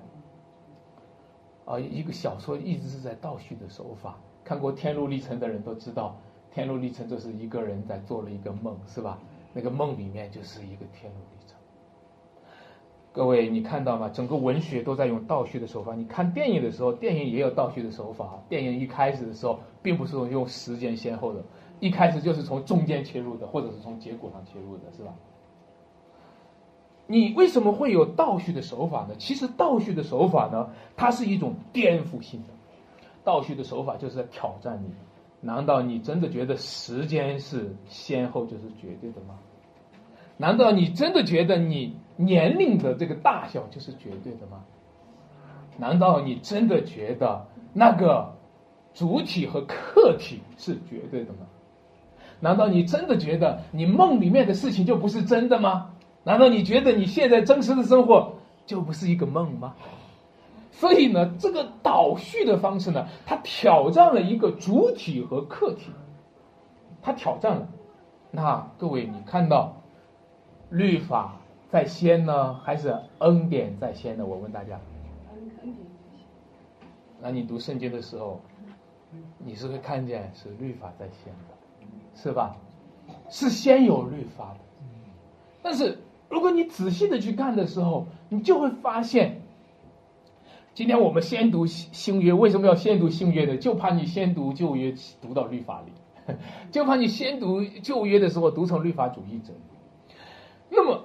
[1.64, 4.18] 啊，一个小说一直是在倒叙的手法。
[4.42, 6.16] 看过《天路历程》的人都知道，
[6.54, 9.18] 《天路历程》就是一个人在做了一个梦，是吧？
[9.52, 11.56] 那个梦里面就是一个天路历程。
[13.12, 14.08] 各位，你看到吗？
[14.08, 15.94] 整个文学都在用倒叙的手法。
[15.94, 18.42] 你看电影的时候，电影也有倒叙的手法。
[18.48, 21.42] 电影一开始的时候，并不是用时间先后的，
[21.80, 25.12] 一开始就是从中间切入的，或者是从结果上切入的，是吧？
[27.06, 29.16] 你为什么会有倒叙的手法呢？
[29.18, 32.48] 其实倒叙的手法呢，它是一种颠覆性的。
[33.24, 34.92] 倒叙的手法就是在挑战你。
[35.40, 39.38] 难道你真的觉得时间是先后就是绝对的吗？
[40.36, 44.62] 难道你真的觉得你年龄的这个大小就是绝对的吗？
[45.78, 48.32] 难道你真的觉得那个
[48.94, 51.38] 主体和客体是绝对的吗？
[52.40, 55.90] 难道你真的觉得你梦里面的事情就不是真的吗？
[56.24, 58.34] 难道你觉得你现在真实的生活
[58.66, 59.74] 就不是一个梦吗？
[60.72, 65.90] 所以呢，这个倒叙的方式呢，它挑战了一个主体和客体，
[67.02, 67.68] 它挑战了。
[68.30, 69.76] 那各位，你看到？
[70.70, 71.34] 律法
[71.68, 74.24] 在先呢，还是恩典在先呢？
[74.24, 74.78] 我问大家。
[77.20, 78.40] 那你读圣经的时候，
[79.36, 81.49] 你是会看见是律法在先的，
[82.14, 82.56] 是吧？
[83.28, 84.60] 是先有律法的。
[85.62, 89.42] 但是如果你仔细的去看的时候，你就会发现，
[90.74, 93.56] 今天我们先读新约，为什么要先读新约呢？
[93.56, 96.34] 就怕你先读旧约读到律法里，
[96.72, 99.52] 就怕你先读旧约的时候读成律法主义者。
[100.70, 101.04] 那么，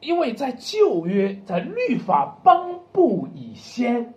[0.00, 4.14] 因为在旧约，在律法颁布以先，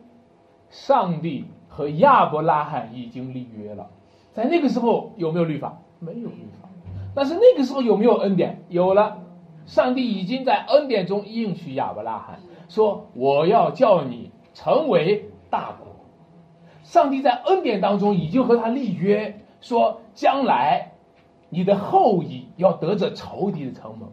[0.69, 3.89] 上帝和亚伯拉罕已经立约了。
[4.34, 5.81] 在那个时候有没有律法？
[6.01, 6.67] 没有律法。
[7.15, 8.63] 但是那个时候有没有恩典？
[8.67, 9.19] 有了。
[9.67, 15.95] 上帝已经在恩典中应许亚伯拉罕说：“我要叫你成为大国。”
[16.83, 20.93] 上帝在恩典当中已经和他立约，说将来
[21.49, 24.09] 你的后裔要得着仇敌的城门。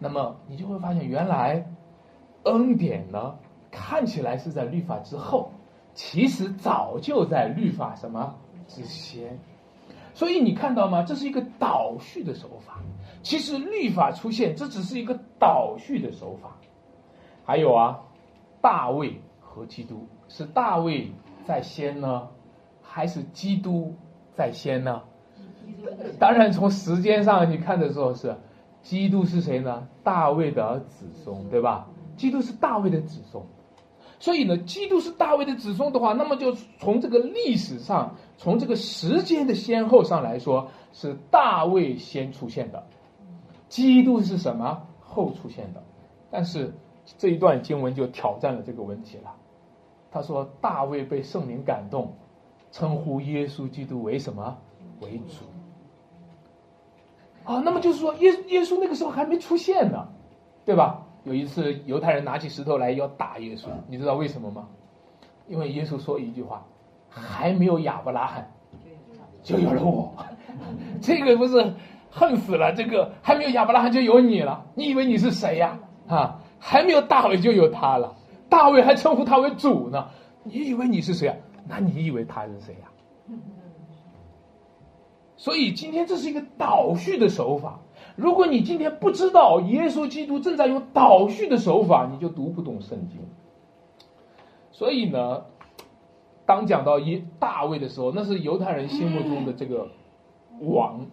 [0.00, 1.64] 那么你就会发现，原来
[2.42, 3.36] 恩典呢，
[3.70, 5.52] 看起来是在律法之后，
[5.94, 8.34] 其实早就在律法什么
[8.66, 9.38] 之前。
[10.14, 11.02] 所以你看到吗？
[11.02, 12.80] 这是一个倒叙的手法。
[13.22, 16.56] 其实律法出现，这只是一个倒叙的手法。
[17.44, 18.00] 还有啊，
[18.60, 21.12] 大卫和基督是大卫
[21.44, 22.28] 在先呢，
[22.82, 23.94] 还是基督
[24.34, 25.02] 在先呢？
[26.18, 28.36] 当然，从时间上你看的时候是。
[28.82, 29.86] 基督是谁呢？
[30.02, 31.86] 大卫的子孙，对吧？
[32.16, 33.40] 基督是大卫的子孙，
[34.22, 42.86] 所以呢，基督是大卫的子孙的话，那么就从这个历史上，从这个时间的先后上来说，是大卫先出现的，
[43.68, 45.82] 基督是什么后出现的？
[46.30, 46.72] 但是
[47.18, 49.34] 这一段经文就挑战了这个问题了。
[50.12, 52.14] 他说，大卫被圣灵感动，
[52.70, 54.56] 称呼耶稣基督为什么？
[55.00, 55.44] 为主。
[57.42, 60.06] 啊，那么就是说，耶耶稣那个时候还没出现呢，
[60.64, 61.08] 对吧？
[61.24, 64.68] 有一次，犹太人拿起石头来要打耶稣，你知道为什么吗？
[65.48, 66.64] 因为耶稣说一句话
[67.10, 68.50] ：“还没有亚伯拉罕，
[69.42, 70.14] 就有了我。
[71.02, 71.74] ”这个不是
[72.10, 72.72] 恨死了？
[72.72, 74.64] 这个还没有亚伯拉罕就有你了？
[74.74, 75.78] 你以为你是谁呀？
[76.08, 78.16] 啊，还没有大卫就有他了，
[78.48, 80.08] 大卫还称呼他为主呢。
[80.44, 81.36] 你以为你是谁啊？
[81.68, 82.88] 那你以为他是谁呀？
[85.36, 87.80] 所以今天这是一个倒叙的手法。
[88.16, 93.18] 如果你今天不知道耶稣基督正在用倒叙的手法，你就读不懂圣经。
[94.70, 95.44] 所以呢，
[96.44, 99.88] 当讲到耶大卫的时候，那是犹太人心目中的这个
[100.60, 101.06] 王。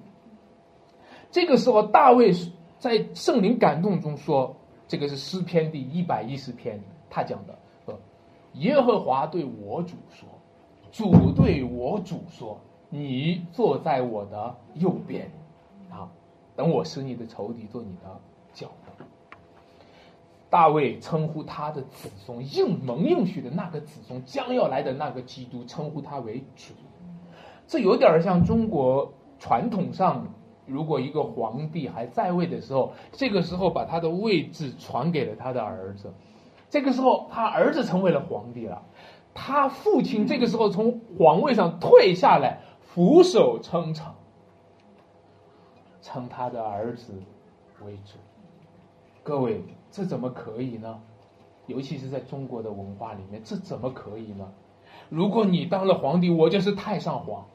[1.31, 2.33] 这个时候，大卫
[2.79, 4.55] 在圣灵感动中说
[4.87, 7.97] ：“这个是诗篇第一百一十篇，他讲的说，
[8.53, 10.27] 耶和华对我主说
[10.91, 12.57] ：“主对我主说，
[12.89, 15.29] 你坐在我的右边，
[16.59, 18.19] 等我使你的仇敌做你的
[18.51, 19.07] 脚凳。”
[20.51, 26.73] 大卫称呼他的子孙应蒙应许的那个子孙将要来的那个基督，称呼他为主。
[27.65, 30.27] 这有点像中国传统上，
[30.65, 36.11] 如果一个皇帝还在位的时候，这个时候把他的位置传给了他的儿子，
[36.69, 38.81] 这个时候他儿子成为了皇帝了，
[39.35, 44.07] 他父亲这个时候从皇位上退下来，俯首称臣，
[46.11, 47.13] 称他的儿子
[47.85, 48.17] 为主。
[49.21, 50.99] 各位，这怎么可以呢？
[51.67, 54.51] 尤其是在中国的文化里面，这怎么可以呢？
[55.09, 57.45] 如果你当了皇帝，我就是太上皇。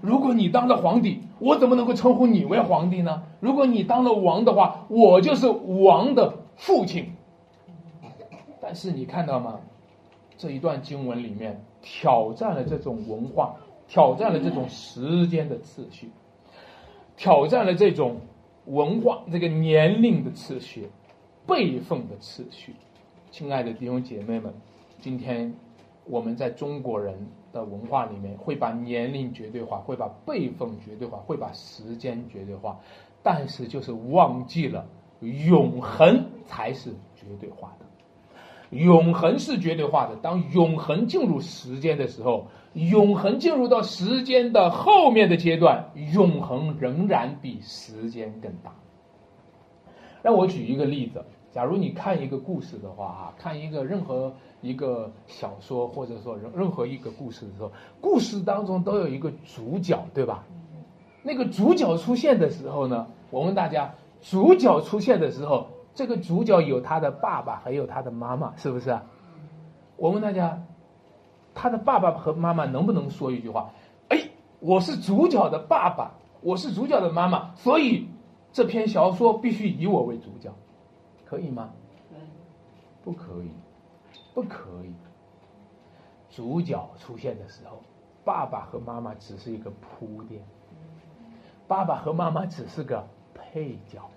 [0.00, 3.22] 如果你当了皇帝，我怎么能够称呼你为皇帝呢？
[3.38, 7.12] 如果你当了王的话，我就是王的父亲。
[8.60, 9.60] 但是你看到吗？
[10.36, 13.54] 这一段经文里面挑战了这种文化，
[13.86, 16.10] 挑战了这种时间的次序，
[17.18, 18.20] 挑战了这种
[18.64, 20.88] 文化这个年龄的次序、
[21.46, 22.74] 辈分的次序。
[23.30, 24.54] 亲爱的弟兄姐妹们，
[25.00, 25.52] 今天
[26.06, 27.14] 我们在中国人。
[27.50, 32.78] 的文化里面会把年龄绝对化，会把辈分绝对化，会把时间绝对化，
[33.22, 34.86] 但是就是忘记了
[35.20, 38.76] 永恒才是绝对化的。
[38.76, 40.16] 永恒是绝对化的。
[40.16, 48.72] 当永恒进入时间的时候，永恒进入到时间的后面的阶段，永恒仍然比时间更大。
[50.22, 51.24] 让我举一个例子。
[51.50, 60.44] 假如你看一个故事的话，哈，看一个任何一个小说，或者说任任何一个故事的时候，故事当中都有一个主角，对吧？
[61.22, 68.96] 那个主角出现的时候呢，我问大家，主角出现的时候，这个主角有他的爸爸，还有他的妈妈，是不是？
[69.96, 70.62] 我问大家，
[71.60, 73.68] 他的爸爸和妈妈能不能说一句话？
[74.10, 78.06] 哎，我是主角的爸爸，我是主角的妈妈，所以
[78.52, 80.54] 这篇小说必须以我为主角。
[81.24, 81.70] 可以吗？
[83.02, 83.50] 不可以，
[84.34, 84.94] 不可以。
[86.30, 87.82] 主角出现的时候，
[88.24, 90.40] 爸爸和妈妈只是一个铺垫，
[91.66, 94.08] 爸爸和妈妈只是个配角，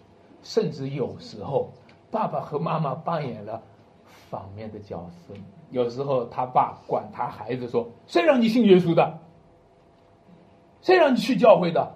[0.43, 1.71] 甚至有时候
[2.11, 3.63] 爸爸和妈妈扮演了
[4.31, 5.35] 反面的角色。
[5.69, 9.19] 有时候他爸管他孩子说：“谁让你信耶稣的？
[10.81, 11.91] 谁让你去教会的？”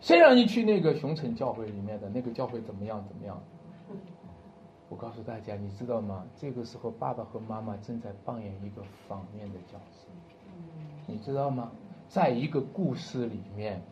[0.00, 3.42] 谁让你去那个熊城教会里面的那个教会怎么样怎么样？
[4.88, 6.24] 我告诉大家，你知道吗？
[6.36, 10.08] 这个时候，爸爸和妈妈正在扮演一个反面的角色，
[11.06, 11.70] 你知道吗？
[12.08, 13.82] 在一个故事里面，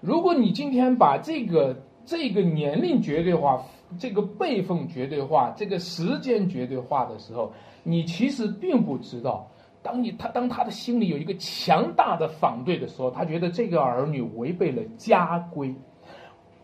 [0.00, 3.62] 如果你今天把这个这个年龄绝对化、
[3.98, 9.46] 这个辈分绝对化、这个时间绝对化的时候，你其实并不知道。
[9.82, 15.74] 当你他当他的心里有一个强大的反对的时候，他觉得这个儿女违背了家规，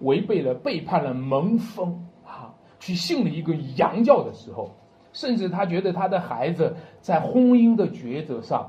[0.01, 4.71] 违背了背叛了门风啊，去信了一个洋教的时候，
[5.13, 8.69] 甚至他觉得他的孩子在婚姻的抉择上，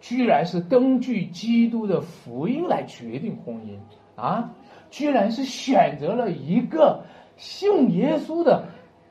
[0.00, 3.78] 居然是根据基督的福音来决定婚姻
[4.20, 4.50] 啊，
[4.92, 7.02] 居然是选择了一个
[7.36, 8.66] 信耶稣的，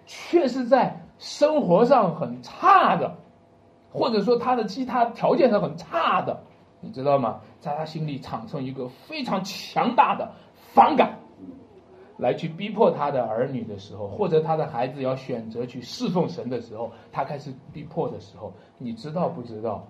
[0.06, 3.17] 却是在生活上很差的。
[3.91, 6.44] 或者说他的其他条件是很差的，
[6.80, 7.41] 你知道吗？
[7.60, 10.32] 在他心里产生一个非常强大的
[10.74, 11.17] 反感，
[12.17, 19.86] 来去逼迫他的儿女的时候，或者他的孩子要选择去侍奉神的时候，他开始逼迫的时候，你知道不知道？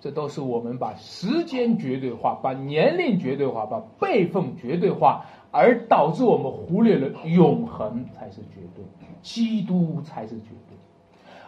[0.00, 8.84] 这都是我们把时间绝对化、把年龄绝对化、把辈分绝对化，而导致我们忽略了永恒才是绝对，
[9.22, 10.76] 基督才是绝对。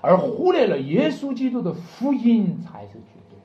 [0.01, 3.39] 而忽略了耶稣基督的福音才是绝对。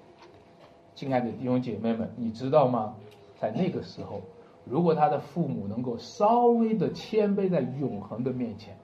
[0.96, 2.96] 亲爱的弟兄姐妹们，你知道吗？
[3.38, 4.22] 在那个时候，
[4.64, 8.76] 如果他的父母能够稍微的谦卑在永恒的面前，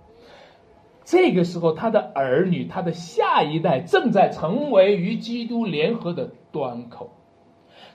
[1.11, 7.11] 这个时候他的儿女、他的下一代正在成为与基督联合的端口，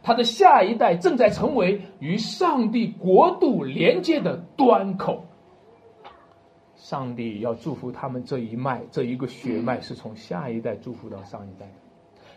[0.03, 5.24] 他的下一代正在成为与上帝国度连接的端口。
[6.74, 11.66] 上帝要祝福他们这一脉，这一个血脉是从下一代祝福到上一代。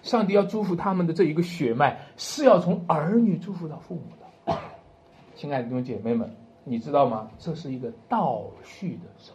[0.02, 4.04] 上帝要祝福他们的这一个血脉，是要从儿女祝福到父母
[4.46, 4.58] 的。
[5.36, 6.34] 亲爱的弟兄姐妹们，
[6.64, 7.30] 你知道吗？
[7.38, 9.34] 这是一个倒叙的手。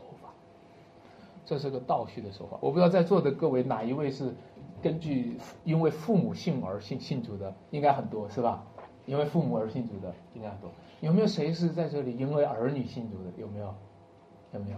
[1.45, 2.57] 这是个倒叙的手法。
[2.61, 4.35] 我不知道在座的各位哪一位是
[4.83, 8.65] 根据因为父母信而信信主的，应该很多是吧？
[9.07, 10.71] 因为父母而信主的应该很多。
[11.01, 13.31] 有没有谁是在这里因为儿女信主的？
[13.37, 13.75] 有没有？
[14.53, 14.77] 有没有？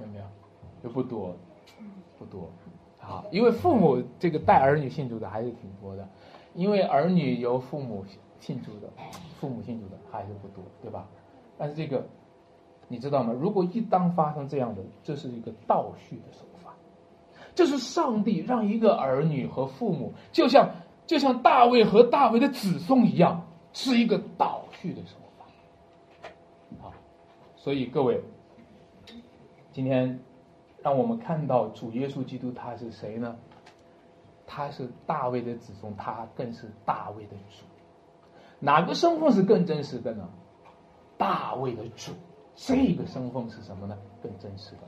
[0.00, 0.24] 有没有？
[0.82, 1.34] 就不多，
[2.18, 2.50] 不多，
[2.98, 6.08] 好，因为父母这个带儿女信主的还是挺多的，
[6.54, 8.04] 因为儿女由父母
[8.40, 8.88] 信主的，
[9.38, 11.08] 父母信主的还是不多，对吧？
[11.56, 12.04] 但是这个
[12.92, 13.32] 你知道吗？
[13.32, 16.74] 如果一当发生这样的，这是一个倒叙的手法，
[17.54, 20.68] 这是上帝让一个儿女和父母，就像
[21.06, 26.92] 就像大卫和大卫的子孙一样，是一个倒叙的手法，啊，
[27.56, 28.20] 所以各位，
[29.72, 30.20] 今天。
[30.84, 33.36] 让我们看到主耶稣基督他是谁呢？
[34.48, 37.64] 他是大卫的子孙，他更是大卫的主。
[38.58, 40.28] 哪个身份是更真实的呢？
[41.16, 42.10] 大卫的主，
[42.64, 43.98] 这个身份是什么呢？
[44.22, 44.82] 更真实的。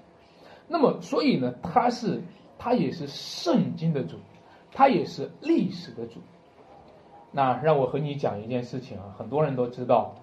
[0.69, 2.23] 那么，所以呢，他是
[2.59, 4.17] 他也是圣经的主，
[4.73, 6.21] 他也是历史的主。
[7.33, 10.15] 那让我和你讲一件事情啊，很多人都知道，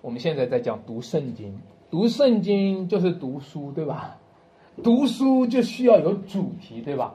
[0.00, 4.16] 我们现在在讲读圣经，读圣经就是读书，对吧？
[4.82, 7.14] 读书就需要有主题，对吧？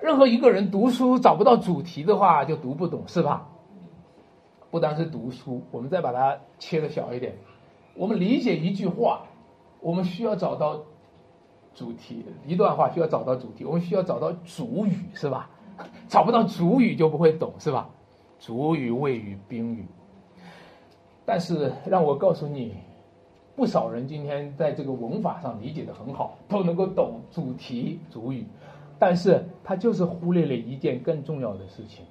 [0.00, 3.48] 任何一个人读书找不到主题的话，就读不懂，是吧？
[4.70, 7.36] 不单是读书，我们再把它切的小一点，
[7.94, 9.22] 我们理解一句话，
[9.80, 10.82] 我们需要找到
[11.74, 15.50] 主题；一段话需要找到主题，我们需要找到主语，是吧？
[16.08, 17.88] 找不到主语就不会懂，是吧？
[18.38, 19.86] 主语、谓语、宾语。
[21.24, 22.74] 但是让我告诉你。
[23.56, 28.44] 不少人今天在这个文法上理解的很好，都能够懂主题、主语，
[28.98, 32.04] 但是他就是忽略了一件更重要的事情。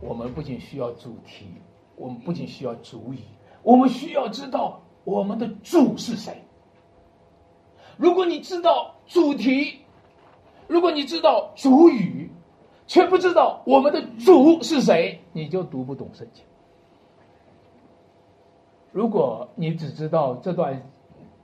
[0.00, 1.48] 我们不仅需要主题，
[1.96, 3.18] 我们不仅需要主语，
[3.68, 6.42] 我们需要知道我们的主是谁。
[7.98, 9.80] 如果你知道主题，
[10.66, 12.30] 如果你知道主语，
[12.86, 16.42] 却不知道我们的主是谁，你就读不懂圣经。
[18.90, 20.82] 如果你只知道这段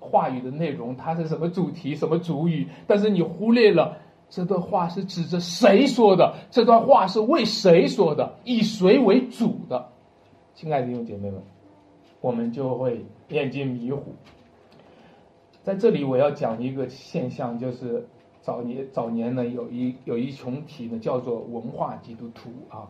[0.00, 3.98] 话语的内容，它是什么主题、什么主语，但是你忽略了
[4.30, 9.90] 这段话是指着谁说的，这段话是为谁说的，以谁为主的，
[10.54, 11.42] 亲爱的弟兄姐妹们，
[12.24, 14.14] 我们就会眼睛迷糊。
[15.62, 18.08] 在这里，我要讲一个现象，就是
[18.40, 22.88] 早年早年呢，有一有一群体呢，叫做文化基督徒啊。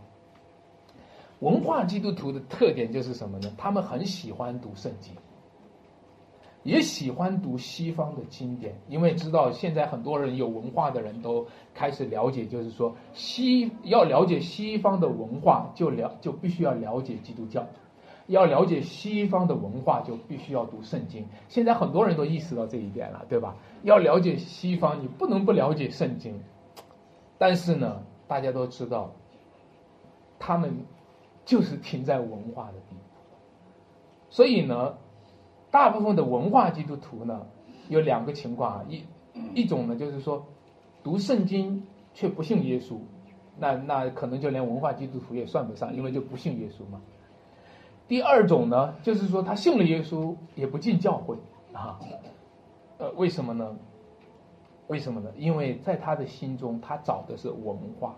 [1.40, 3.52] 文化基督徒的特点就是什么呢？
[3.58, 5.12] 他们很喜欢读圣经，
[6.62, 17.62] 也喜欢读西方的经典，因为知道现在很多人有文化的人都开始了解，就是说西要了解西方的文化，就了就必须要了解基督教；
[18.26, 21.26] 要了解西方的文化，就必须要读圣经。
[21.48, 23.56] 现在很多人都意识到这一点了，对吧？
[23.82, 26.40] 要了解西方，你不能不了解圣经。
[27.38, 29.12] 但是呢，大家都知道，
[30.38, 30.74] 他们。
[31.46, 33.36] 就是停在文化的地步，
[34.30, 34.96] 所以呢，
[35.70, 37.44] 大部分的文化基督徒呢，
[37.90, 39.04] 有两个情况啊，一
[39.54, 40.42] 一种呢就是说，
[41.02, 42.96] 读圣经却不信耶稣，
[43.58, 46.98] 那那可能就连文化基督徒也算不上，因为就不信耶稣嘛。
[48.06, 51.36] 第二种呢，就是说他信了耶稣也不进教会
[51.72, 51.98] 啊，
[52.98, 53.76] 呃，为什么呢？
[54.88, 55.30] 为什么呢？
[55.36, 58.16] 因为在他的心中，他找的是文化。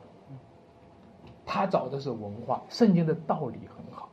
[1.49, 4.09] 他找的是文化，圣经的道理很好，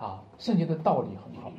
[0.00, 1.52] 啊，圣经的道理很好，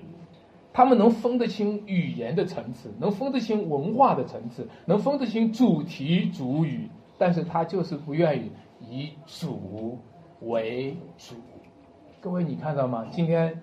[0.73, 6.89] 他们能分得清语言的层次，能分得清文化的层次，能分得清主题主语，
[7.19, 8.51] 但是他就是不愿意
[8.81, 9.99] 以主
[10.41, 11.35] 为主。
[12.23, 13.05] 各位，你看到吗？
[13.11, 13.61] 今天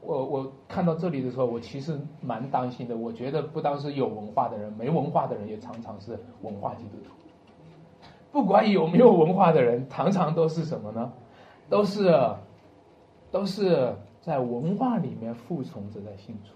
[0.00, 2.96] 我我看到这里的时候，我其实蛮担心的。
[2.96, 7.10] 我觉得不单是有文化的人，没文化的人也常常是文化基督徒。
[8.30, 11.12] 不管有没有文化的人，常常都是什么呢？
[11.68, 12.16] 都是，
[13.32, 16.52] 都是在文化里面服从着在信主。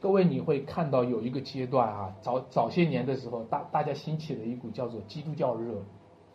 [0.00, 5.74] 各位，你会看到有一个阶段啊，早早些年的时候，大大家兴起了一股叫做基督教热，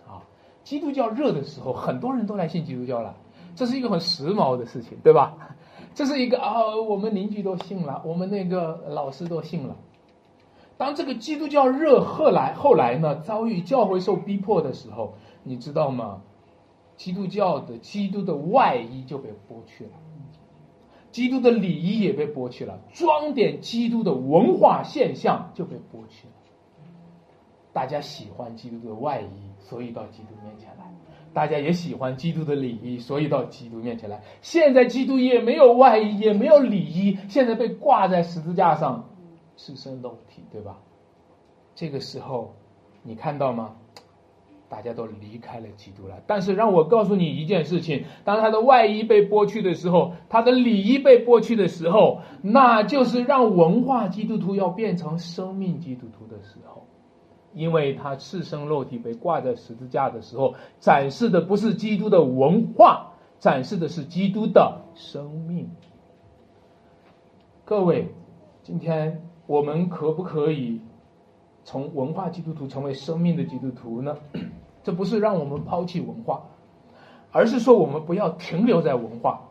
[0.08, 0.24] 啊，
[0.64, 3.18] 基督教热的时候，很多人都来信基督教了，
[3.56, 5.56] 这是一个很时髦的事情，对吧？
[5.94, 9.76] 这是一个啊，我们邻居都信了，我们那个老师都信了。
[10.78, 16.22] 当这个基督教热后来后来呢遭遇教会受逼迫的时候，你知道吗？
[16.98, 19.92] 基督教的基督的外衣就被剥去了，
[21.12, 26.34] 基督的礼仪也被剥去了，装点基督的文化现象就被剥去了。
[27.74, 30.86] 大家喜欢基督的外衣，所以到基督面前来；
[31.34, 34.22] 大家也喜欢基督的礼仪，所以到基督面前来。
[34.42, 39.08] 现在基督也没有外衣，也没有礼仪，现在被挂在十字架上。
[39.58, 40.78] 赤身露体，对吧？
[41.76, 42.56] 这个时候，
[43.04, 43.76] 你看到吗？
[44.68, 46.16] 大家都离开了基督了。
[46.26, 56.88] 但是让我告诉你一件事情：当他的外衣被剥去的时候，他的里衣被剥去的时候，那就是让文化基督徒要变成生命基督徒的时候。
[57.54, 65.70] 因为他赤身肉体被挂在十字架的时候，展示的不是基督的文化，展示的是基督的生命。
[67.66, 68.14] 各位，
[68.64, 70.82] 今天我们可不可以
[71.64, 74.18] 从文化基督徒成为生命的基督徒呢？
[74.84, 76.44] 这不是让我们抛弃文化，
[77.32, 79.50] 而是说我们不要停留在文化，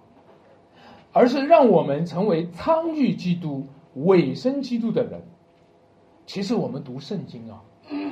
[1.12, 5.22] 而是让我们成为参与基督、委身基督的人。
[6.26, 7.62] 其实我们读圣经啊，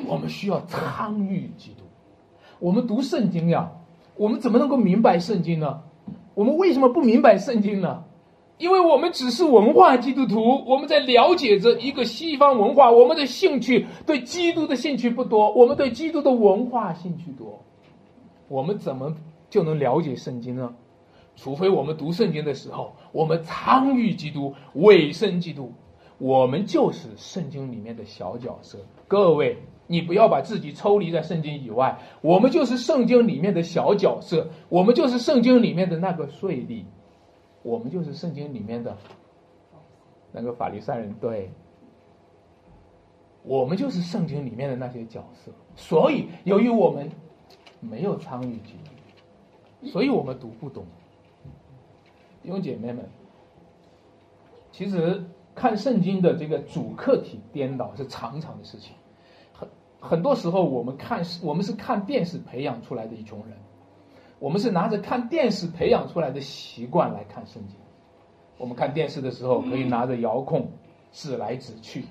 [0.07, 1.85] 我们需要参与基督。
[2.59, 3.71] 我们读圣经呀，
[4.17, 5.81] 我们怎么能够明白圣经呢？
[6.35, 8.05] 我们为什么不明白圣经呢？
[8.59, 17.61] 因为我们只是文化基督徒，我们在了解着一个西方文化，我们的兴趣对基督的兴趣不多，我们对基督的文化兴趣多，
[18.49, 19.15] 我们怎么
[19.49, 20.75] 就能了解圣经呢？
[21.37, 25.73] 除非我们读圣经的时候，我们参与基督、委身基督，
[26.19, 28.79] 我们就是圣经里面的小角色。
[29.07, 29.57] 各位，
[29.87, 36.85] 你不要把自己抽离在圣经以外，我们就是圣经里面的小角色，我们就是圣经里面的那个税吏。
[37.63, 38.97] 我们就是圣经里面的
[40.33, 41.51] 那个法利赛人，对，
[43.43, 45.51] 我们就是圣经里面的那些角色。
[45.75, 47.11] 所以，由于我们
[47.81, 48.77] 没有参与进
[49.83, 50.85] 去，所以我们读不懂。
[52.43, 53.07] 弟兄姐妹们，
[54.71, 55.23] 其实
[55.59, 58.95] 看圣经的这个主客体颠倒是常常的事情。
[59.53, 63.59] 很很多时候，我们看我们是看电视培养出来的一群人。
[64.39, 67.77] 我们是拿着看电视培养出来的习惯来看圣经。
[68.57, 70.71] 我们看电视的时候，可以拿着遥控
[71.11, 72.05] 指来指去。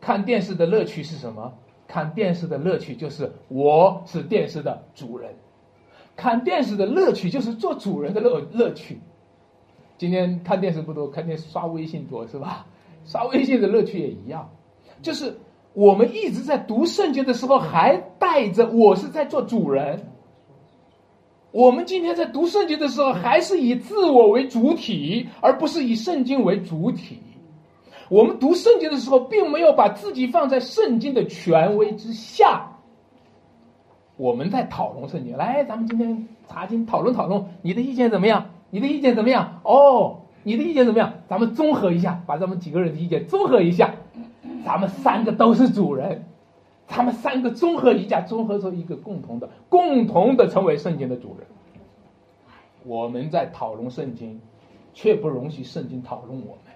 [0.00, 1.52] 看电视的乐趣是什么？
[1.86, 5.34] 看电视的乐趣就是我是电视的主人。
[6.16, 9.00] 看电视的乐趣就是做主人的乐乐趣。
[10.00, 12.64] 今天看电视不多，看电视刷微信多是吧？
[13.04, 14.48] 刷微信的乐趣也一样，
[15.02, 15.36] 就是
[15.74, 20.02] 我们一直在读圣经的时候，还带着我是在做主人。
[21.52, 27.18] 我们今天在读圣经的时候，还是以自我为主体，而不是以圣经为主体。
[28.08, 32.66] 我们读圣经的时候，并没有把自己放在圣经的权威之下。
[34.16, 38.46] 我们在讨论圣经，来，咱们今天查经讨论讨论，你的意见怎么样？
[38.70, 39.60] 你的意见怎么样？
[39.64, 41.14] 哦，你的意见怎么样？
[41.28, 43.94] 咱们综合一下，把咱们几个人的意见综合一下，
[44.64, 46.24] 咱们三个都是主人。
[46.86, 51.46] 他们三个综合一下，综合出一个共同的、共同的成为圣经的主人。
[52.84, 54.40] 我们在讨论圣经，
[54.92, 56.74] 却不容许圣经讨论我们；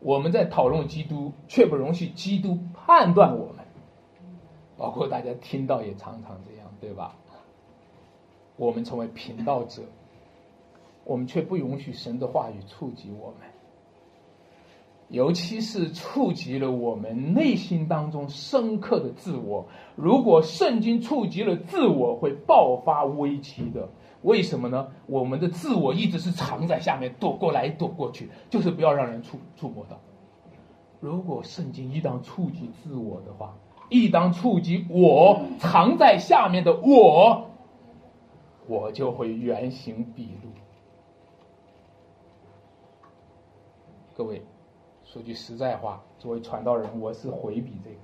[0.00, 3.64] 我们在讨论基督，却不容许基督判断我们。
[4.78, 7.14] 包括大家听到也常常这样，对吧？
[8.56, 9.82] 我们成为频道者，
[11.06, 13.48] 我们却不允许神的话语触及我们。
[15.08, 19.64] 尤其是触及了我们内心当中深刻的自我。
[19.94, 23.88] 如果圣经触及了自我，会爆发危机的。
[24.22, 24.88] 为什么呢？
[25.06, 29.96] 我们的自我一直是藏在下面，躲过来躲过去，就是不要让人触触摸到。
[30.98, 33.56] 如果圣经一旦触及自我的话，
[33.88, 37.48] 一当触及我藏在下面的我，
[38.66, 40.50] 我就会原形毕露。
[44.16, 44.42] 各位。
[45.04, 47.96] 说句实在话，作为传道人，我是回避这个，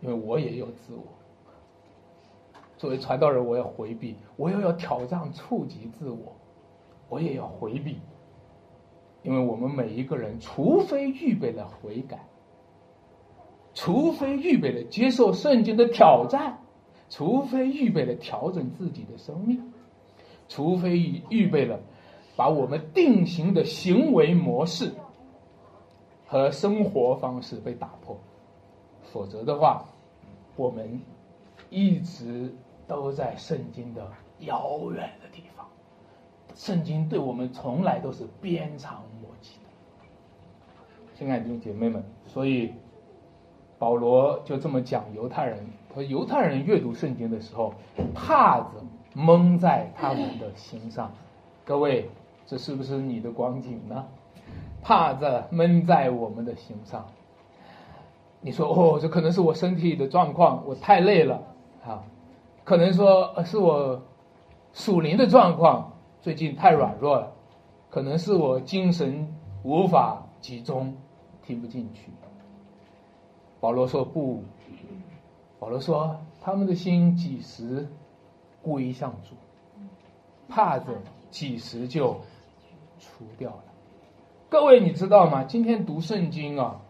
[0.00, 1.02] 因为我也有自我。
[2.76, 6.36] 作为传道人，我要回避，我又要挑战触及自我，
[7.08, 7.98] 我也要回避，
[9.22, 12.24] 因为我们每一个人，除非预备了悔改，
[13.74, 16.60] 除非预备了接受圣经的挑战，
[17.08, 19.72] 除非预备了调整自己的生命，
[20.48, 20.96] 除非
[21.28, 21.80] 预备了
[22.36, 24.92] 把我们定型的行为模式。
[26.28, 28.18] 和生活方式被打破，
[29.12, 29.84] 否则的话，
[30.56, 31.00] 我们
[31.70, 32.52] 一直
[32.88, 34.10] 都在圣经的
[34.40, 35.64] 遥远的地方。
[36.56, 39.70] 圣经对我们从来都是鞭长莫及的。
[41.14, 42.72] 亲爱的弟兄姐妹们，所以
[43.78, 45.64] 保罗就这么讲犹太人：，
[45.94, 47.72] 说犹太人阅读圣经的时候，
[48.16, 48.82] 帕子
[49.14, 51.14] 蒙在他们的心上。
[51.64, 52.10] 各位，
[52.46, 54.06] 这是不是你的光景呢？
[54.82, 57.06] 怕着闷在我们的心上。
[58.40, 61.42] 你说哦，这可能是我身体的状况，我太累了
[61.84, 62.04] 啊。
[62.62, 64.00] 可能说是我
[64.72, 65.92] 属灵的状况，
[66.22, 67.32] 最近太软弱了。
[67.90, 69.34] 可能是我精神
[69.64, 70.94] 无法集中，
[71.42, 72.10] 听不进去。
[73.58, 74.44] 保罗说不，
[75.58, 77.88] 保罗说他们的心几时
[78.62, 79.34] 归向主，
[80.48, 80.92] 怕着
[81.30, 82.20] 几时就
[82.98, 83.64] 除掉了。
[84.48, 85.42] 各位，你知道吗？
[85.42, 86.80] 今天读圣经啊，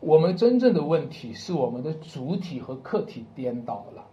[0.00, 4.06] 我们真正的问题是我们的主体和客体颠倒了。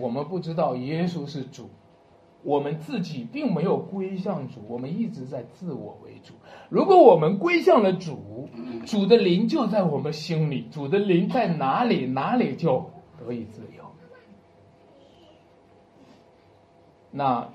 [0.00, 1.68] 我们不知道耶稣是主，
[2.44, 6.34] 我们自己并没有归向主，我们一直在自我为主。
[6.68, 8.48] 如果我们归向了主，
[8.86, 12.88] 主的灵就在我们心里，主的灵在哪里，哪里就
[13.18, 13.84] 得以自由。
[17.10, 17.48] 那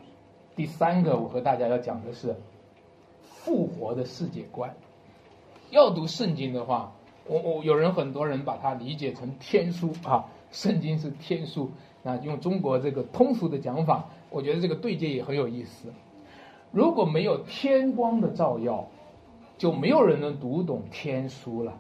[0.58, 2.36] 第三个，我和大家要讲的是。
[3.44, 4.76] 复活的世界观，
[5.72, 6.92] 要读圣经的话，
[7.26, 11.72] 我我有人很多人把它理解成天书啊，圣经是天书。
[12.04, 15.89] 那用中国这个通俗的讲法，我觉得这个对接也很有意思。
[16.72, 18.88] 如果没有天光的照耀，
[19.58, 21.80] 就没有人能读懂天书了。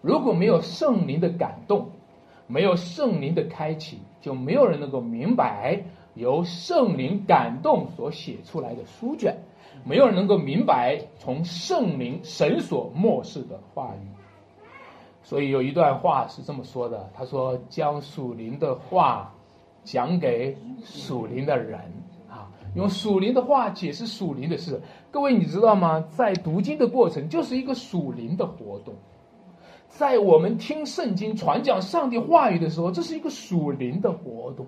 [0.00, 1.90] 如果没有圣灵的感动，
[2.46, 5.84] 没有圣灵的开启，就没有人能够明白
[6.14, 9.36] 由圣灵感动所写出来的书卷。
[9.82, 14.06] 没有人能够明白从圣灵神所漠视的话语，
[15.22, 19.34] 所以有一段话是这么说的：“他说，将属灵的话
[19.82, 21.80] 讲给属灵的人
[22.30, 24.80] 啊，用属灵的话解释属灵的事。
[25.10, 26.00] 各位，你知道吗？
[26.10, 28.94] 在读经的过程就是一个属灵的活动，
[29.88, 34.66] 在我们听圣经传讲上帝话语的时候，这是一个属灵的活动。”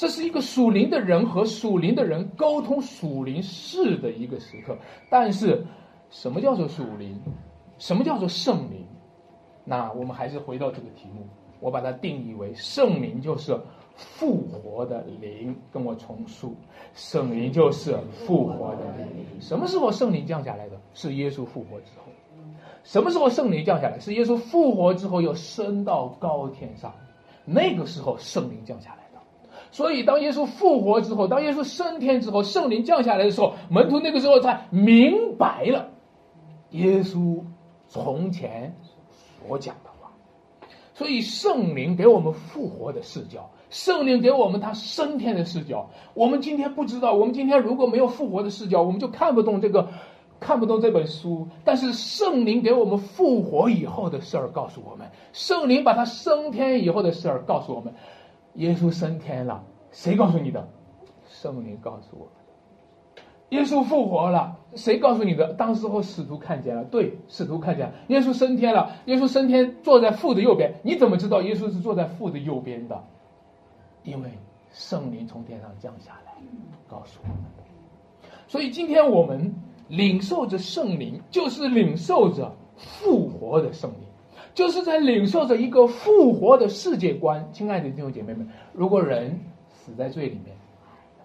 [0.00, 4.74] 这是一个属灵的人和属灵的人沟通属灵事的一个时刻，
[5.10, 5.62] 但是，
[6.08, 7.20] 什么叫做属灵？
[7.76, 8.86] 什么叫做圣灵？
[9.62, 11.28] 那我们还是回到这个题目，
[11.60, 13.54] 我把它定义为圣灵就是
[13.94, 15.54] 复活的灵。
[15.70, 16.56] 跟我重述，
[16.94, 19.06] 圣灵就是复活的灵。
[19.38, 20.80] 什么时候圣灵降下来的？
[20.94, 22.10] 是耶稣复活之后。
[22.84, 24.00] 什么时候圣灵降下来？
[24.00, 26.90] 是耶稣复活之后又升到高天上，
[27.44, 28.99] 那个时候圣灵降下来。
[29.72, 35.88] 所以，当耶稣复活之后，当耶稣升天之后，圣灵降下来的时候，门徒那个时候才明白了
[36.70, 37.40] 耶稣
[37.88, 38.74] 从前
[39.46, 40.10] 所讲的话。
[40.92, 45.88] 所以，圣灵给我们复活的视角，圣灵给我们他升天的视角。
[46.14, 49.88] 我们今天不知道，我们今天如果没有复活的视角，我们就看不懂这个，
[50.40, 51.46] 看不懂这本书。
[51.64, 57.94] 但是，圣灵给我们复活以后的事儿告诉我们，圣灵把他升天以后的事儿告诉我们。
[58.54, 60.68] 耶稣升天了，谁告诉你的？
[61.28, 63.22] 圣灵告诉我们的。
[63.50, 65.52] 耶稣复活了，谁告诉你的？
[65.54, 68.92] 当时候使徒看见了，对，使徒看见耶稣升天了。
[69.06, 70.74] 耶稣升天，坐在父的右边。
[70.82, 73.02] 你怎么知道耶稣是坐在父的右边的？
[74.02, 74.30] 因为
[74.72, 76.32] 圣灵从天上降下来，
[76.88, 78.28] 告诉我们的。
[78.46, 79.54] 所以今天我们
[79.88, 84.09] 领受着圣灵，就是领受着复活的圣灵。
[84.52, 89.38] 就是在领受着一个复活的世界观，亲爱的弟兄姐妹们，如果人
[89.68, 90.56] 死在罪里面，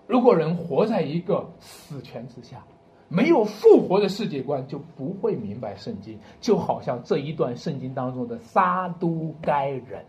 [0.06, 2.64] 如果人活在一个死权之下，
[3.10, 6.20] 没有复活的世界观，就不会明白圣经。
[6.40, 10.06] 就好像这一段圣经当中的撒都该人，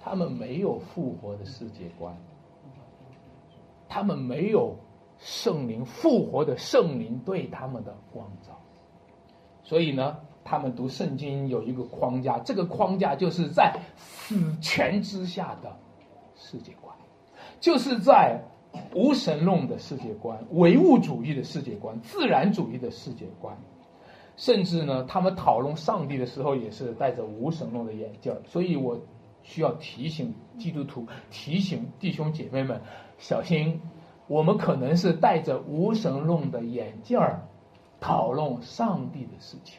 [0.00, 2.16] 他们没有复活的世界观，
[3.88, 4.74] 他们没有
[5.18, 8.58] 圣灵复活的圣灵对他们的光照，
[9.62, 10.16] 所以呢。
[10.48, 15.76] 他们读圣经有一个框架，这个框架就是在死权之下的
[16.34, 16.96] 世界观，
[17.60, 18.40] 就是在
[18.94, 23.54] 无神论的世界观、唯物主义的世界观、自然主义的世界观，
[24.36, 28.98] 甚至呢，他们讨论上帝的时候也是戴着无神论的眼镜所以我
[29.42, 32.80] 需要提醒基督徒、提醒弟兄姐妹们
[33.18, 33.82] 小心，
[34.26, 37.42] 我们可能是戴着无神论的眼镜儿
[38.00, 39.78] 讨论上帝的事情。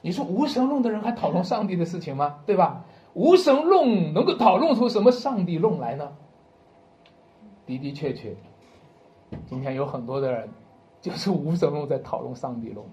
[0.00, 2.40] 你说无神论的人还讨论上帝的事情吗？
[2.46, 2.84] 对吧？
[3.14, 6.12] 无神论能够讨论出什么上帝论来呢？
[7.66, 8.36] 的的确确，
[9.46, 10.48] 今天有很多的人
[11.00, 12.86] 就是无神论在讨论上帝论。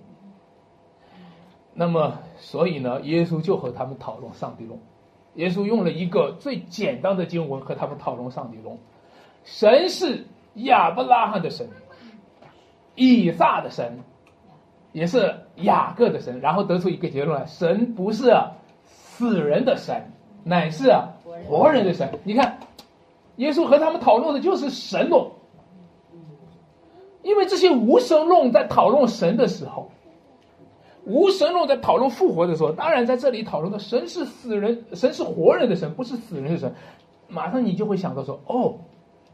[1.73, 4.79] 那么，所以呢，耶稣就和他们讨论上帝论。
[5.35, 8.77] 耶稣用了一个最简单的经文和他们讨论上帝论：
[9.43, 10.25] 神是
[10.55, 11.69] 亚伯拉罕的神，
[12.95, 13.99] 以撒的神。
[14.95, 18.33] 也是雅各的神，然后得出一个结论来：神不是
[18.85, 20.09] 死人的神，
[20.45, 20.89] 乃是
[21.49, 22.09] 活人的神。
[22.23, 22.57] 你看，
[23.35, 25.31] 耶稣和他们讨论的就是神论，
[27.23, 29.91] 因为这些无神论在讨论神的时候，
[31.03, 36.73] 无神论在讨论复活的时候，当然在这里讨论的神是死人，神是活人的神，不是死人的神。
[37.27, 38.75] 马上你就会想到说：哦，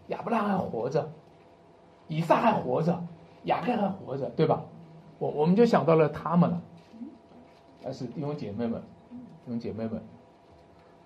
[0.07, 1.07] 亚伯拉罕还活着，
[2.07, 2.99] 以撒还活着，
[3.43, 4.64] 雅各还活着，对吧？
[5.22, 6.59] 我我们就想到了他们了，
[7.84, 8.82] 但是弟兄姐妹们，
[9.45, 10.01] 弟兄姐妹们，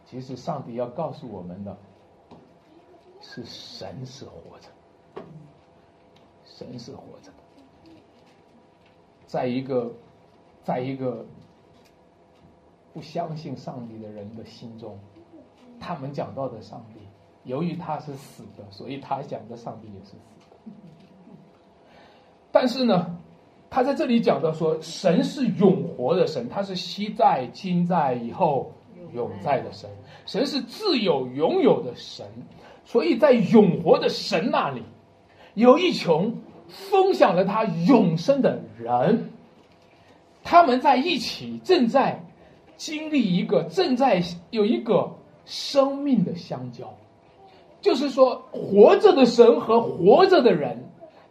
[0.06, 1.76] 其实上帝要告诉我们的，
[3.20, 4.70] 是神是活着，
[6.46, 7.92] 神是活着的，
[9.28, 9.92] 在一个，
[10.64, 11.26] 在一个
[12.94, 14.98] 不相信上帝的人的心中，
[15.78, 17.02] 他们讲到的上帝，
[17.44, 20.56] 由于他是死的，所以他讲的上帝也是死的。
[22.54, 23.20] 但是呢，
[23.76, 28.72] 他在这里讲到说，神是永活的神，他是昔在、今在、以后。
[29.14, 29.90] 永在的神，
[30.26, 32.26] 神是自有永有的神，
[32.84, 34.82] 所以在永活的神那里，
[35.54, 39.30] 有一群分享了他永生的人，
[40.44, 42.22] 他们在一起正在
[42.76, 45.10] 经历一个正在有一个
[45.46, 46.94] 生命的相交，
[47.80, 50.78] 就是说活着的神和活着的人，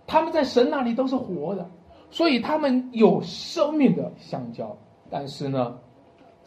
[0.07, 1.68] 他们在神那里都是活的，
[2.11, 4.77] 所以他们有生命的相交，
[5.11, 5.79] 但是呢。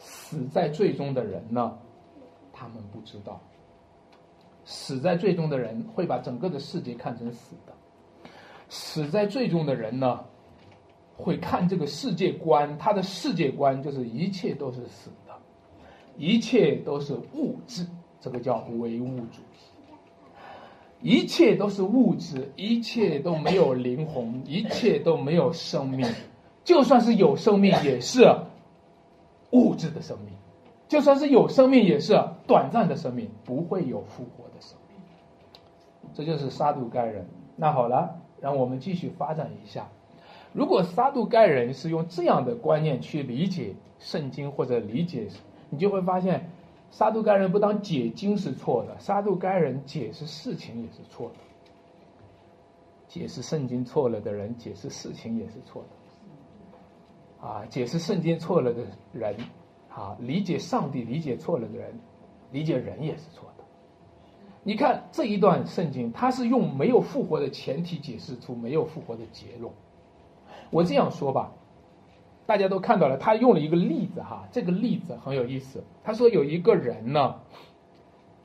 [0.00, 1.76] 死在最终的人呢？
[2.52, 3.40] 他们不知道，
[4.64, 7.72] 死在最终的人会把整个的世界看成死的。
[8.68, 10.24] 死在最终的人呢，
[11.16, 15.34] 会看这个世界观，他的世界观就是一切都是死的，
[16.16, 17.84] 一切都是物质，
[18.20, 19.67] 这个叫唯物主义。
[21.00, 26.06] 一切都是物质，一切都没有灵魂， 一切都没有生命，
[26.64, 28.24] 就算是有生命也是。
[29.50, 30.34] 物质的生命，
[30.88, 35.00] 就算是有生命，也是短暂的生命，不会有复活的生命。
[36.12, 37.26] 这就是撒杜该人。
[37.56, 39.88] 那好了，让我们继续发展一下。
[40.52, 45.28] 如果撒杜该人是用这样的观念去理解圣经或者理解，
[45.70, 46.50] 你就会发现，
[46.90, 51.34] 撒杜该人不当解经是错的，撒杜该人解释事情也是错的。
[53.06, 57.46] 解释圣经错了的人，解释事情也是错的。
[57.46, 59.36] 啊，解释圣经错了的人，
[59.88, 61.98] 啊，理解上帝理解错了的人，
[62.50, 63.64] 理解人也是错的。
[64.64, 69.72] 你看这一段圣经，它是用没有复活的前提解释出没有复活的结论。
[70.70, 71.52] 我这样说吧，
[72.48, 75.84] 大家都看到了，他用了一个例子哈，这个例子很有意思。
[76.02, 77.34] 他说有一个人呢，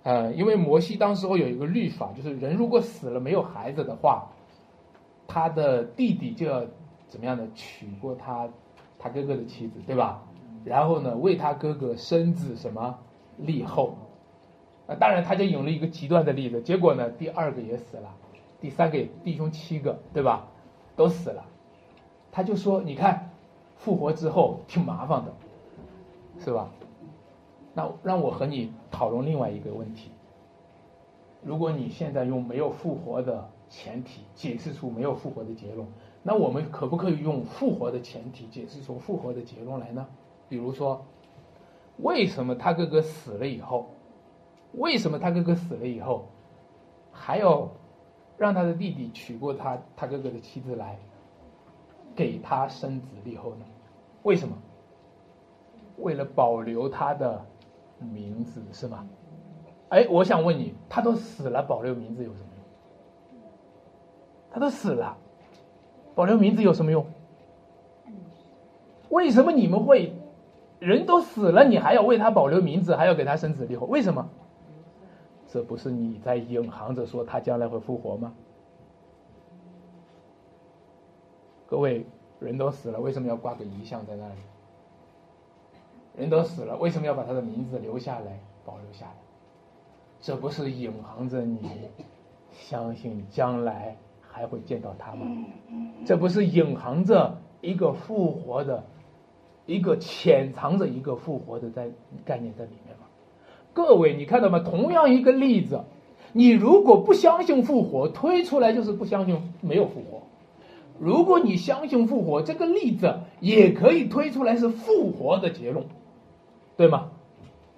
[0.03, 4.27] 呃，因为摩西当时候有一个律法，就是人如果死了没有孩子的话，
[5.25, 6.65] 他的弟弟就要
[7.07, 8.49] 怎么样的娶过他。
[8.99, 10.21] 他哥哥的妻子，对吧？
[10.65, 12.99] 然后呢，为他哥哥生子什么
[13.37, 13.97] 立后？
[14.87, 18.13] 啊，当然他就引了一个极端的例子，结果呢，第二个也死了，
[18.59, 20.47] 第三个也弟兄七个，对吧？
[20.97, 21.45] 都死了。
[22.31, 23.31] 他就说：“你看，
[23.83, 25.31] 复活之后挺麻烦的，
[26.39, 26.71] 是吧？”
[27.75, 30.11] 那让我和你讨论另外一个问题：
[31.43, 35.85] 如果你现在用没有复活的前提解释出没有复活的结论。
[36.25, 40.07] 那我们可不可以用复活的前提解释出复活的结论来呢？
[40.47, 41.03] 比如说，
[41.97, 43.89] 为什么他哥哥死了以后，
[44.73, 46.25] 为什么他哥哥死了以后，
[47.11, 47.69] 还要
[48.37, 50.97] 让他的弟弟娶过他他哥哥的妻子来，
[52.15, 53.65] 给他生子立后呢？
[54.23, 54.57] 为什么？
[55.97, 57.45] 为了保留他的
[57.99, 59.05] 名字是吗？
[59.89, 63.41] 哎，我想问你，他都死了，保留名字有什么用？
[64.51, 65.17] 他都死了。
[66.15, 67.05] 保留名字有什么用？
[69.09, 70.15] 为什么你们会
[70.79, 73.85] 人都死了，你还要为他保留名字，还要给他生子立后？
[73.87, 74.29] 为什么？
[75.47, 78.33] 这不是你在隐含着说他将来会复活吗？
[81.67, 82.05] 各位，
[82.43, 84.35] 人都死了，为什么要挂个遗像在那里？
[86.15, 89.15] 人都死了，为什么要把他的名字留下来、保留下来？
[90.21, 91.59] 这不是隐含着你
[92.51, 93.95] 相信将来？
[94.35, 95.27] 还会见到他吗？
[96.07, 98.83] 这不是隐含着一个复活的，
[99.67, 101.91] 一个潜藏着一个复活的在
[102.25, 103.05] 概念在里面吗？
[103.73, 104.57] 各位，你看到吗？
[104.57, 105.83] 同样一个例子，
[106.31, 110.23] 你如果不相信复活，推出来就是不相信没有复活；
[110.99, 115.85] 如果你相信复活，这个例子也可以推出来是复活的结论，
[116.77, 117.09] 对吗？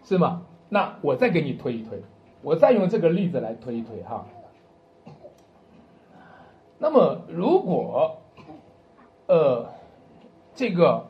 [0.04, 0.44] 是吗？
[0.70, 2.02] 那我再给你推一推，
[2.42, 4.26] 我再用这个例子来推一推哈。
[6.78, 8.18] 那么，如果，
[9.28, 9.66] 呃，
[10.54, 11.08] 这个，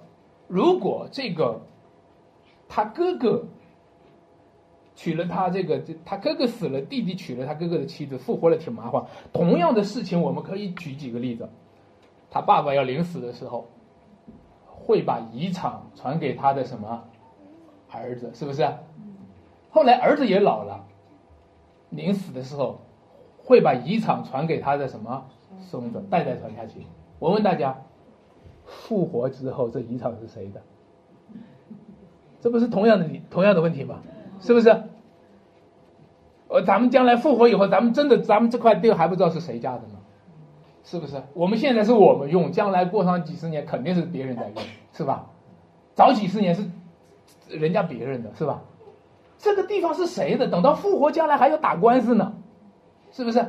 [0.47, 1.59] 如果这个，
[2.69, 3.43] 他哥哥
[4.95, 9.03] 娶了他这个，他哥哥死了，弟弟娶了他哥哥的妻子，复活了，挺麻烦。
[9.33, 11.49] 同样的事情，我们可以举几个例子。
[12.35, 13.65] 他爸爸要临死的时候，
[14.67, 17.05] 会把遗产传给他的什么
[17.89, 18.67] 儿子，是不是？
[19.71, 20.85] 后来儿子也老了，
[21.91, 22.81] 临死的时候，
[23.37, 25.25] 会把遗产传给他的什么？
[25.61, 26.85] 孙子代代传下去。
[27.19, 27.77] 我问大家，
[28.65, 30.61] 复活之后这遗产是谁的？
[32.41, 34.01] 这不是同样的同样的问题吗？
[34.41, 34.69] 是不是？
[36.49, 39.99] 呃，咱们将来复活以后，咱们真的，咱们这块地还不知道是谁家的呢，
[40.85, 41.21] 是不是？
[41.33, 44.63] 我们现在是我们用，将来过上几十年，肯定是别人在用，
[44.93, 45.25] 是吧？
[45.95, 46.63] 早几十年是
[47.49, 48.61] 人家别人的，是吧？
[49.39, 50.47] 这个地方是谁的？
[50.47, 52.33] 等到复活，将来还要打官司呢，
[53.11, 53.39] 是不是？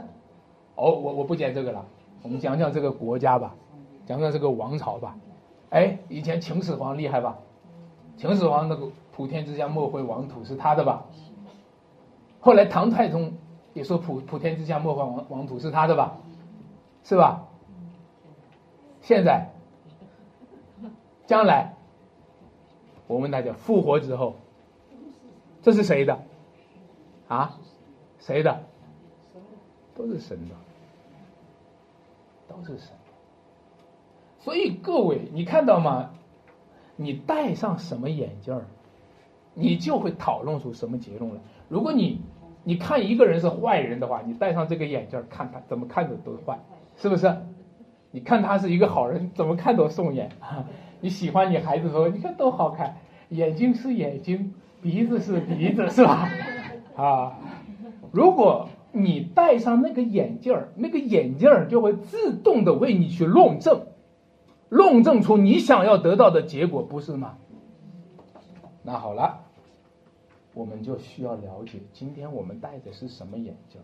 [0.75, 1.85] 哦，我我不讲这个了，
[2.23, 3.55] 我们讲讲这个国家吧，
[4.07, 5.15] 讲讲这个王朝吧。
[5.71, 7.37] 哎，以前秦始皇厉害吧？
[8.17, 11.05] 秦始皇那个普天之下莫非王土是他的吧？
[12.41, 13.33] 后来唐太宗
[13.75, 16.17] 也说普普天之下莫非王王土是他的吧？
[17.07, 17.47] 是吧？
[19.01, 19.49] 现在，
[21.25, 21.73] 将来，
[23.07, 24.35] 我问大家，复活之后，
[25.63, 26.19] 这是谁的？
[27.29, 27.61] 啊？
[28.19, 28.61] 谁的？
[29.95, 30.55] 都是神的，
[32.49, 32.89] 都是神。
[34.41, 36.11] 所以各位，你看到吗？
[36.97, 38.67] 你戴上什么眼镜儿，
[39.55, 41.41] 你就会讨论出什么结论来。
[41.69, 42.21] 如果你
[42.65, 46.59] 你看一个人是坏人的话，你戴上这个眼镜看他，怎么看着都是坏，
[46.97, 47.37] 是不是？
[48.11, 50.31] 你看他是一个好人，怎么看都顺眼。
[51.01, 52.97] 你喜欢你孩子说，你看多好看，
[53.29, 56.29] 眼睛是眼睛，鼻子是鼻子，是吧？
[56.97, 57.39] 啊，
[58.13, 63.83] 如果你戴上那个眼镜儿，那个眼镜儿就会自动的为你去论证。
[64.69, 67.37] 论证出你想要得到的结果，不是吗？
[68.83, 69.41] 那好了，
[70.55, 73.81] 我们就需要了解，今天我们戴的是什么眼镜？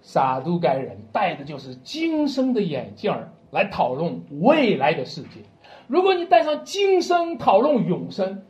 [0.00, 5.40] 撒都该人戴的就是今生的眼镜儿来讨论未来的世界。
[5.86, 8.42] 如果你戴上今生讨论永生，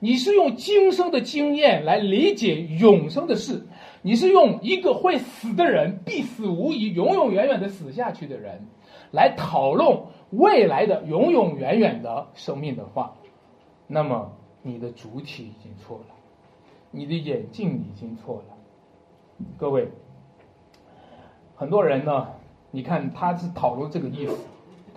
[0.00, 3.66] 你是用今生的经验来理解永生的事，
[4.02, 8.66] 你是用一个会死的人必死无疑、永永远远的死下去的人
[9.10, 9.98] 来讨论。
[10.30, 13.14] 未来的永永远远的生命的话，
[13.86, 14.32] 那么
[14.62, 16.14] 你的主体已经错了，
[16.90, 19.46] 你的眼镜已经错了。
[19.58, 19.86] 各位，
[21.62, 22.26] 很多人呢，
[22.72, 24.36] 你看他是讨论这个意思，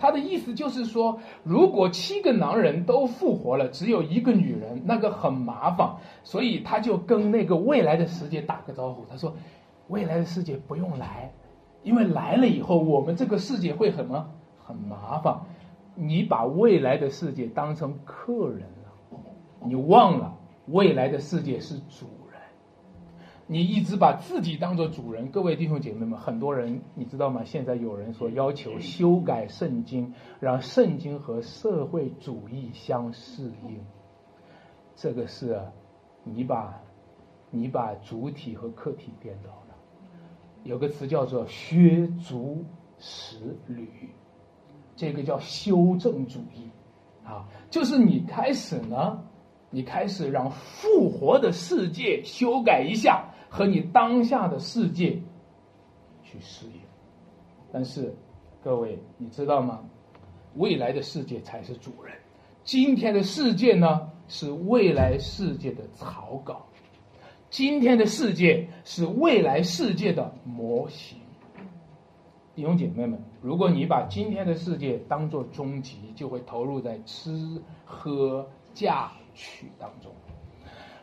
[0.00, 5.94] 他的意思就是说，如果七个男人都复活了，只有一个女人，那个很麻烦，
[6.24, 9.32] 所以他就跟那个未来的世界打个招呼，他说，
[9.86, 11.30] 未来的世界不用来，
[11.84, 14.26] 因为来了以后，我们这个世界会很么？
[14.66, 15.38] 很麻烦，
[15.94, 19.20] 你把未来的世界当成客人了，
[19.64, 20.34] 你忘了
[20.66, 22.06] 未来的世界是主，
[23.48, 25.30] 你一直把自己当做主人。
[25.30, 27.44] 各位弟兄姐妹们，很多人你知道吗？
[27.44, 33.80] 现在有人说要求修改圣经，让圣经和社会主义相适应，
[34.96, 35.60] 这个是
[36.24, 36.82] 你把
[37.50, 39.76] 你把主体和客体颠倒了。
[40.64, 42.64] 有个词叫做削足
[42.98, 43.88] 适履。
[44.96, 46.70] 这个叫修正主义，
[47.22, 49.22] 啊，就是你开始呢，
[49.68, 55.18] 你开始让复活的世界修改一下和你当下的世界
[56.22, 56.80] 去适应，
[57.72, 58.14] 但是
[58.62, 59.82] 各位你知道吗？
[60.56, 62.14] 未来的世界才是主人，
[62.64, 66.66] 今天的世界呢是未来世界的草稿，
[67.48, 71.18] 今天的世界是未来世界的模型。
[72.54, 80.12] 弟兄姐妹们，如果你把今天的世界当做终极，就会投入在吃喝嫁娶当中；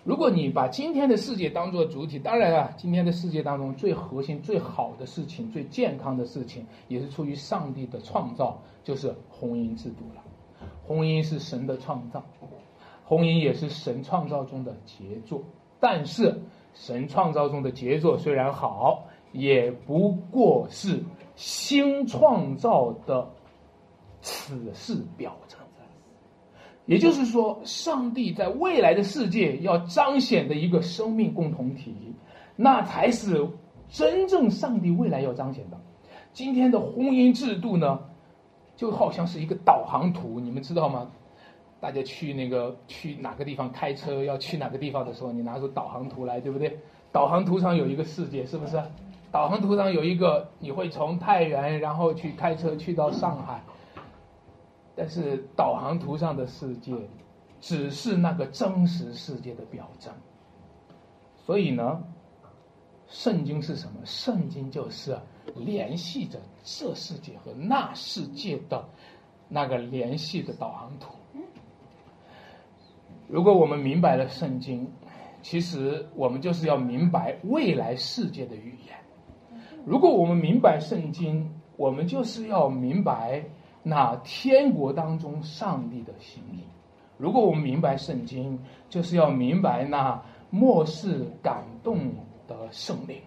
[0.04, 10.22] 如果你把今天的世界当做主体，当然了，今天的世界当中最核心、最好的事情、最健康的事情，也是出于上帝的创造，就是婚姻制度了。
[10.86, 12.24] 婚姻是神的创造，
[13.06, 15.42] 婚姻也是神创造中的杰作。
[15.80, 16.42] 但是，
[16.74, 21.04] 神创造中的杰作虽然好，也不过是。
[21.36, 23.28] 新创造的
[24.22, 25.60] 此事表征，
[26.86, 31.96] 也就是说，上帝在未来的世界要彰显的一个生命共同体，
[32.56, 33.48] 那才是
[33.90, 35.80] 真正上帝未来要彰显的。
[36.34, 38.00] 今天的婚姻制度呢，
[38.76, 41.10] 就好像是一个导航图，你们知道吗？
[41.80, 46.80] 大家去那个去哪个地方开车要去哪个地方的时候，你拿出导航图来，对不对？
[47.12, 48.82] 导航图上有一个世界，是不是？
[49.32, 53.64] 导航图上有一个，你会从太原，然后去开车去到上海。
[54.96, 56.94] 但是导航图上的世界，
[57.60, 60.14] 只是那个真实世界的表征。
[61.46, 62.04] 所以呢，
[63.08, 64.00] 圣经是什么？
[64.06, 65.18] 圣经就是
[65.56, 68.86] 联系着这世界和那世界的
[69.50, 71.16] 那个联系的导航图。
[73.28, 74.88] 如果我们明白了圣经，
[75.42, 78.96] 其实我们就是要明白未来世界的语言。
[79.86, 83.44] 如果我们明白圣经，我们就是要明白
[83.84, 86.64] 那天国当中上帝的心意；
[87.18, 88.58] 如果我们明白圣经，
[88.90, 92.14] 就是要明白那漠视感动
[92.48, 93.18] 的圣灵。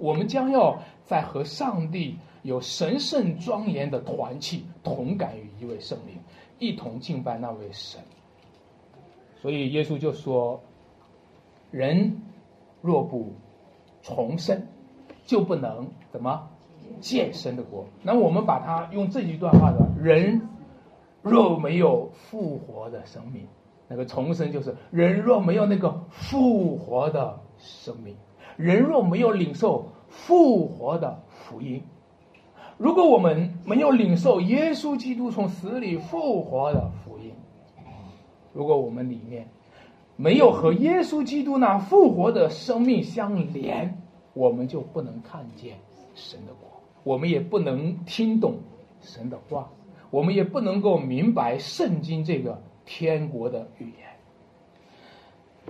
[0.00, 6.16] 我们将要在和上帝有神圣庄严的团契，同感于一位圣灵，
[6.58, 8.00] 一同敬拜那位神。
[9.40, 10.60] 所以耶稣就说
[11.70, 12.22] ：“人
[12.82, 13.32] 若不
[14.02, 14.66] 重生，
[15.24, 16.48] 就不能怎么
[17.00, 20.48] 见神的国。”那我们把它用这一段话的人
[21.22, 23.46] 若没有复活的生命，
[23.88, 28.16] 那个重生就是人若没有那个复活的生命。
[28.56, 31.82] 人若没有领受复活的福音，
[32.76, 37.32] 如果我们没有领受耶稣基督从死里复活的福音，
[38.52, 39.48] 如果我们里面
[40.16, 44.02] 没有和耶稣基督那复活的生命相连，
[44.34, 45.78] 我们就不能看见
[46.16, 48.58] 神的国，我们也不能听懂
[49.00, 49.70] 神的话，
[50.10, 54.08] 我们也不能够明白圣经这个天国的语言。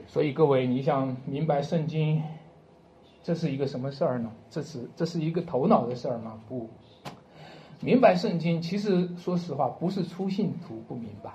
[0.06, 2.22] 所以，各位，你想明白圣经？
[3.22, 4.32] 这是一个什么事儿呢？
[4.48, 6.40] 这是这是一个头脑的事儿吗？
[6.48, 6.66] 不，
[7.80, 11.30] 明白圣经，其实说实话，不是初信徒不明白，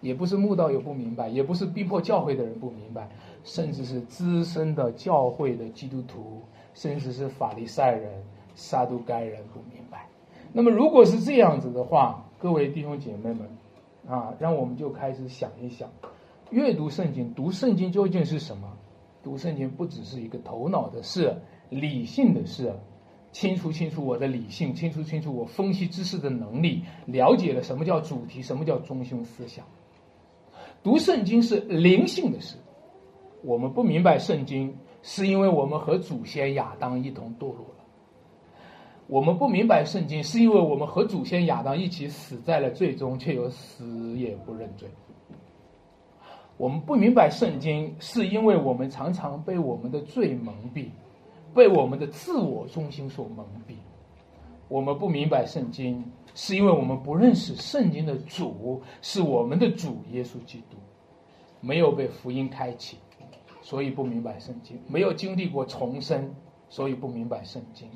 [0.00, 3.08] 也不是慕道友不明白，也不是逼迫教会的人不明白，
[3.44, 6.42] 甚至是资深的教会的基督徒，
[6.74, 8.10] 甚至是法利赛人、
[8.56, 10.08] 撒都该人不明白。
[10.52, 13.48] 那么，如果是这样子的话，各位弟兄姐妹们，
[14.08, 15.88] 啊，让我们就开始想一想，
[16.50, 18.72] 阅读圣经，读圣经究竟是什么？
[19.22, 21.36] 读圣经不只是一个头脑的事、
[21.68, 22.72] 理性的事，
[23.32, 29.64] 清楚清楚我的理性，清楚清楚我分析知识的能力，了解了什么叫主题，什么叫中心思想。
[30.82, 32.56] 读圣经是灵性的事，
[33.42, 37.66] 我们不明白圣经，是因为我们和祖先亚当一同堕落。
[39.08, 44.88] 我们不明白圣经，是因为我们和祖先亚当一起死在了最终，却又死也不认罪。
[46.56, 50.88] 我们不明白圣经，是因为我们常常被我们的罪蒙蔽，
[51.54, 53.74] 被我们的自我中心所蒙蔽。
[54.68, 56.04] 我们不明白圣经，
[56.34, 60.76] 是因为我们不认识圣经的主是我们的主耶稣基督，
[61.60, 62.96] 没有被福音开启，
[63.62, 66.34] 所以不明白圣经；没有经历过重生，
[66.68, 67.86] 所以不明白圣经；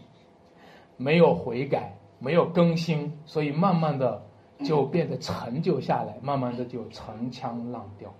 [1.00, 4.22] 没有悔改，没有更新，所以慢慢的
[4.62, 8.12] 就变得陈旧下来，慢慢的就陈腔滥调。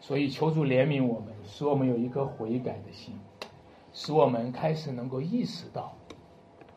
[0.00, 3.14] 所以求主怜悯我们，使我们有一颗悔改的心，
[3.92, 5.92] 使我们开始能够意识到，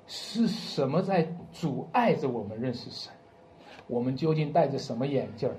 [0.08, 3.10] 是什么在阻碍着我们认识神。
[3.88, 5.56] 我们究竟戴着什么眼镜儿？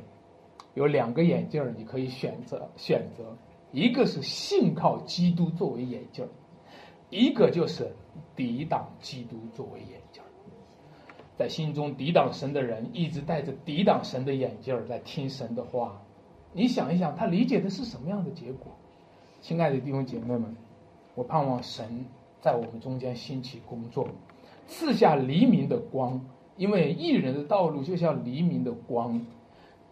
[0.75, 3.35] 有两个眼镜儿，你可以选择选择，
[3.73, 6.29] 一个是信靠基督作为眼镜儿，
[7.09, 7.91] 一个就是
[8.37, 10.27] 抵挡基督作为眼镜儿。
[11.37, 16.01] 在心中抵挡神的人，一直戴着抵挡神的眼镜儿，在听神的话。
[16.53, 18.73] 你想一想，他理解的是什么样的结果？
[19.41, 20.57] 亲爱的弟兄姐妹们，
[21.17, 22.07] 我盼望神
[22.41, 24.09] 在我们中间兴起工作，
[24.69, 26.25] 赐下黎明的光，
[26.57, 29.21] 因为艺人的道路就像黎明的光，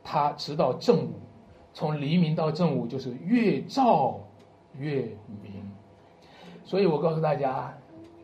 [0.05, 1.15] 他直到正午，
[1.75, 4.21] 从黎明到正午就是越照
[4.79, 5.01] 越
[5.43, 5.69] 明。
[6.65, 7.77] 所以我告诉大家，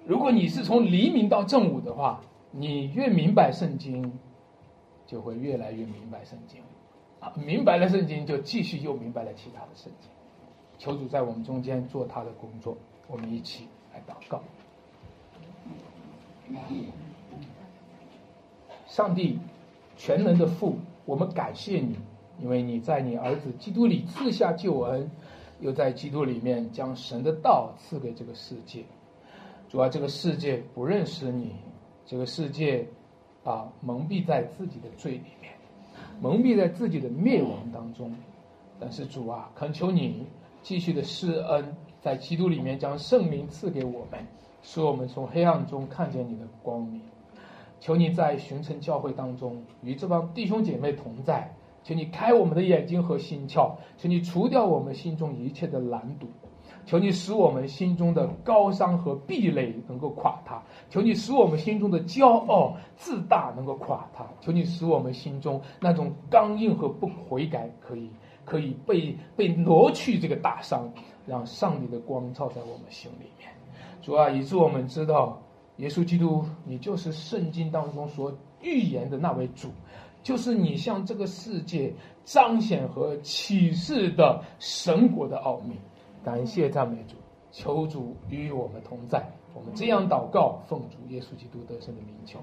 [0.08, 4.10] 如果你是从黎明到正午的话，你越明白圣经，
[5.06, 6.62] 就会越来越明白圣经。
[7.20, 10.08] 啊，明白了圣经，就继续又明白了其他的圣经。
[10.78, 12.74] 求主在我们中间做他的工作，
[13.06, 14.40] 我们一起来祷告。
[18.86, 19.38] 上帝，
[19.98, 21.98] 全能的父，我们感谢你，
[22.40, 25.10] 因为你在你儿子基督里赐下救恩，
[25.60, 28.84] 又在基督里面将神的道赐给这个世界。
[29.68, 31.54] 主要这个世界不认识你，
[32.06, 32.86] 这个世界
[33.44, 35.52] 啊蒙蔽在自己的罪里面。
[36.20, 38.12] 蒙蔽在自己的灭亡当中，
[38.80, 40.26] 但是主啊，恳求你
[40.62, 44.26] 继续的施恩，在基督里面将圣灵赐给我们，
[44.62, 47.02] 使我们从黑暗中看见你的光明。
[47.78, 51.54] 求你在寻城教会当中与这帮弟兄姐妹同在，
[51.84, 56.26] 求你开我们的眼睛和心窍，求你除掉我们心中一切的拦堵。
[56.88, 68.08] 求你使我们心中的高山和壁垒能够垮塌，求你使我们心中的骄傲自大能够垮塌，求你使我们心中那种刚硬和不悔改可以
[68.46, 70.90] 可以被被挪去这个大伤，
[71.26, 73.50] 让上帝的光照在我们心里面。
[74.00, 75.38] 主啊，以致我们知道，
[75.76, 78.32] 耶稣基督，你就是圣经当中所
[78.62, 79.68] 预言的那位主，
[80.22, 81.92] 就是你向这个世界
[82.24, 85.76] 彰显和启示的神国的奥秘。
[86.28, 87.16] 感谢赞美主，
[87.50, 89.24] 求主与我们同在。
[89.54, 92.38] 我们这样祷告，奉主耶稣基督得胜的名求。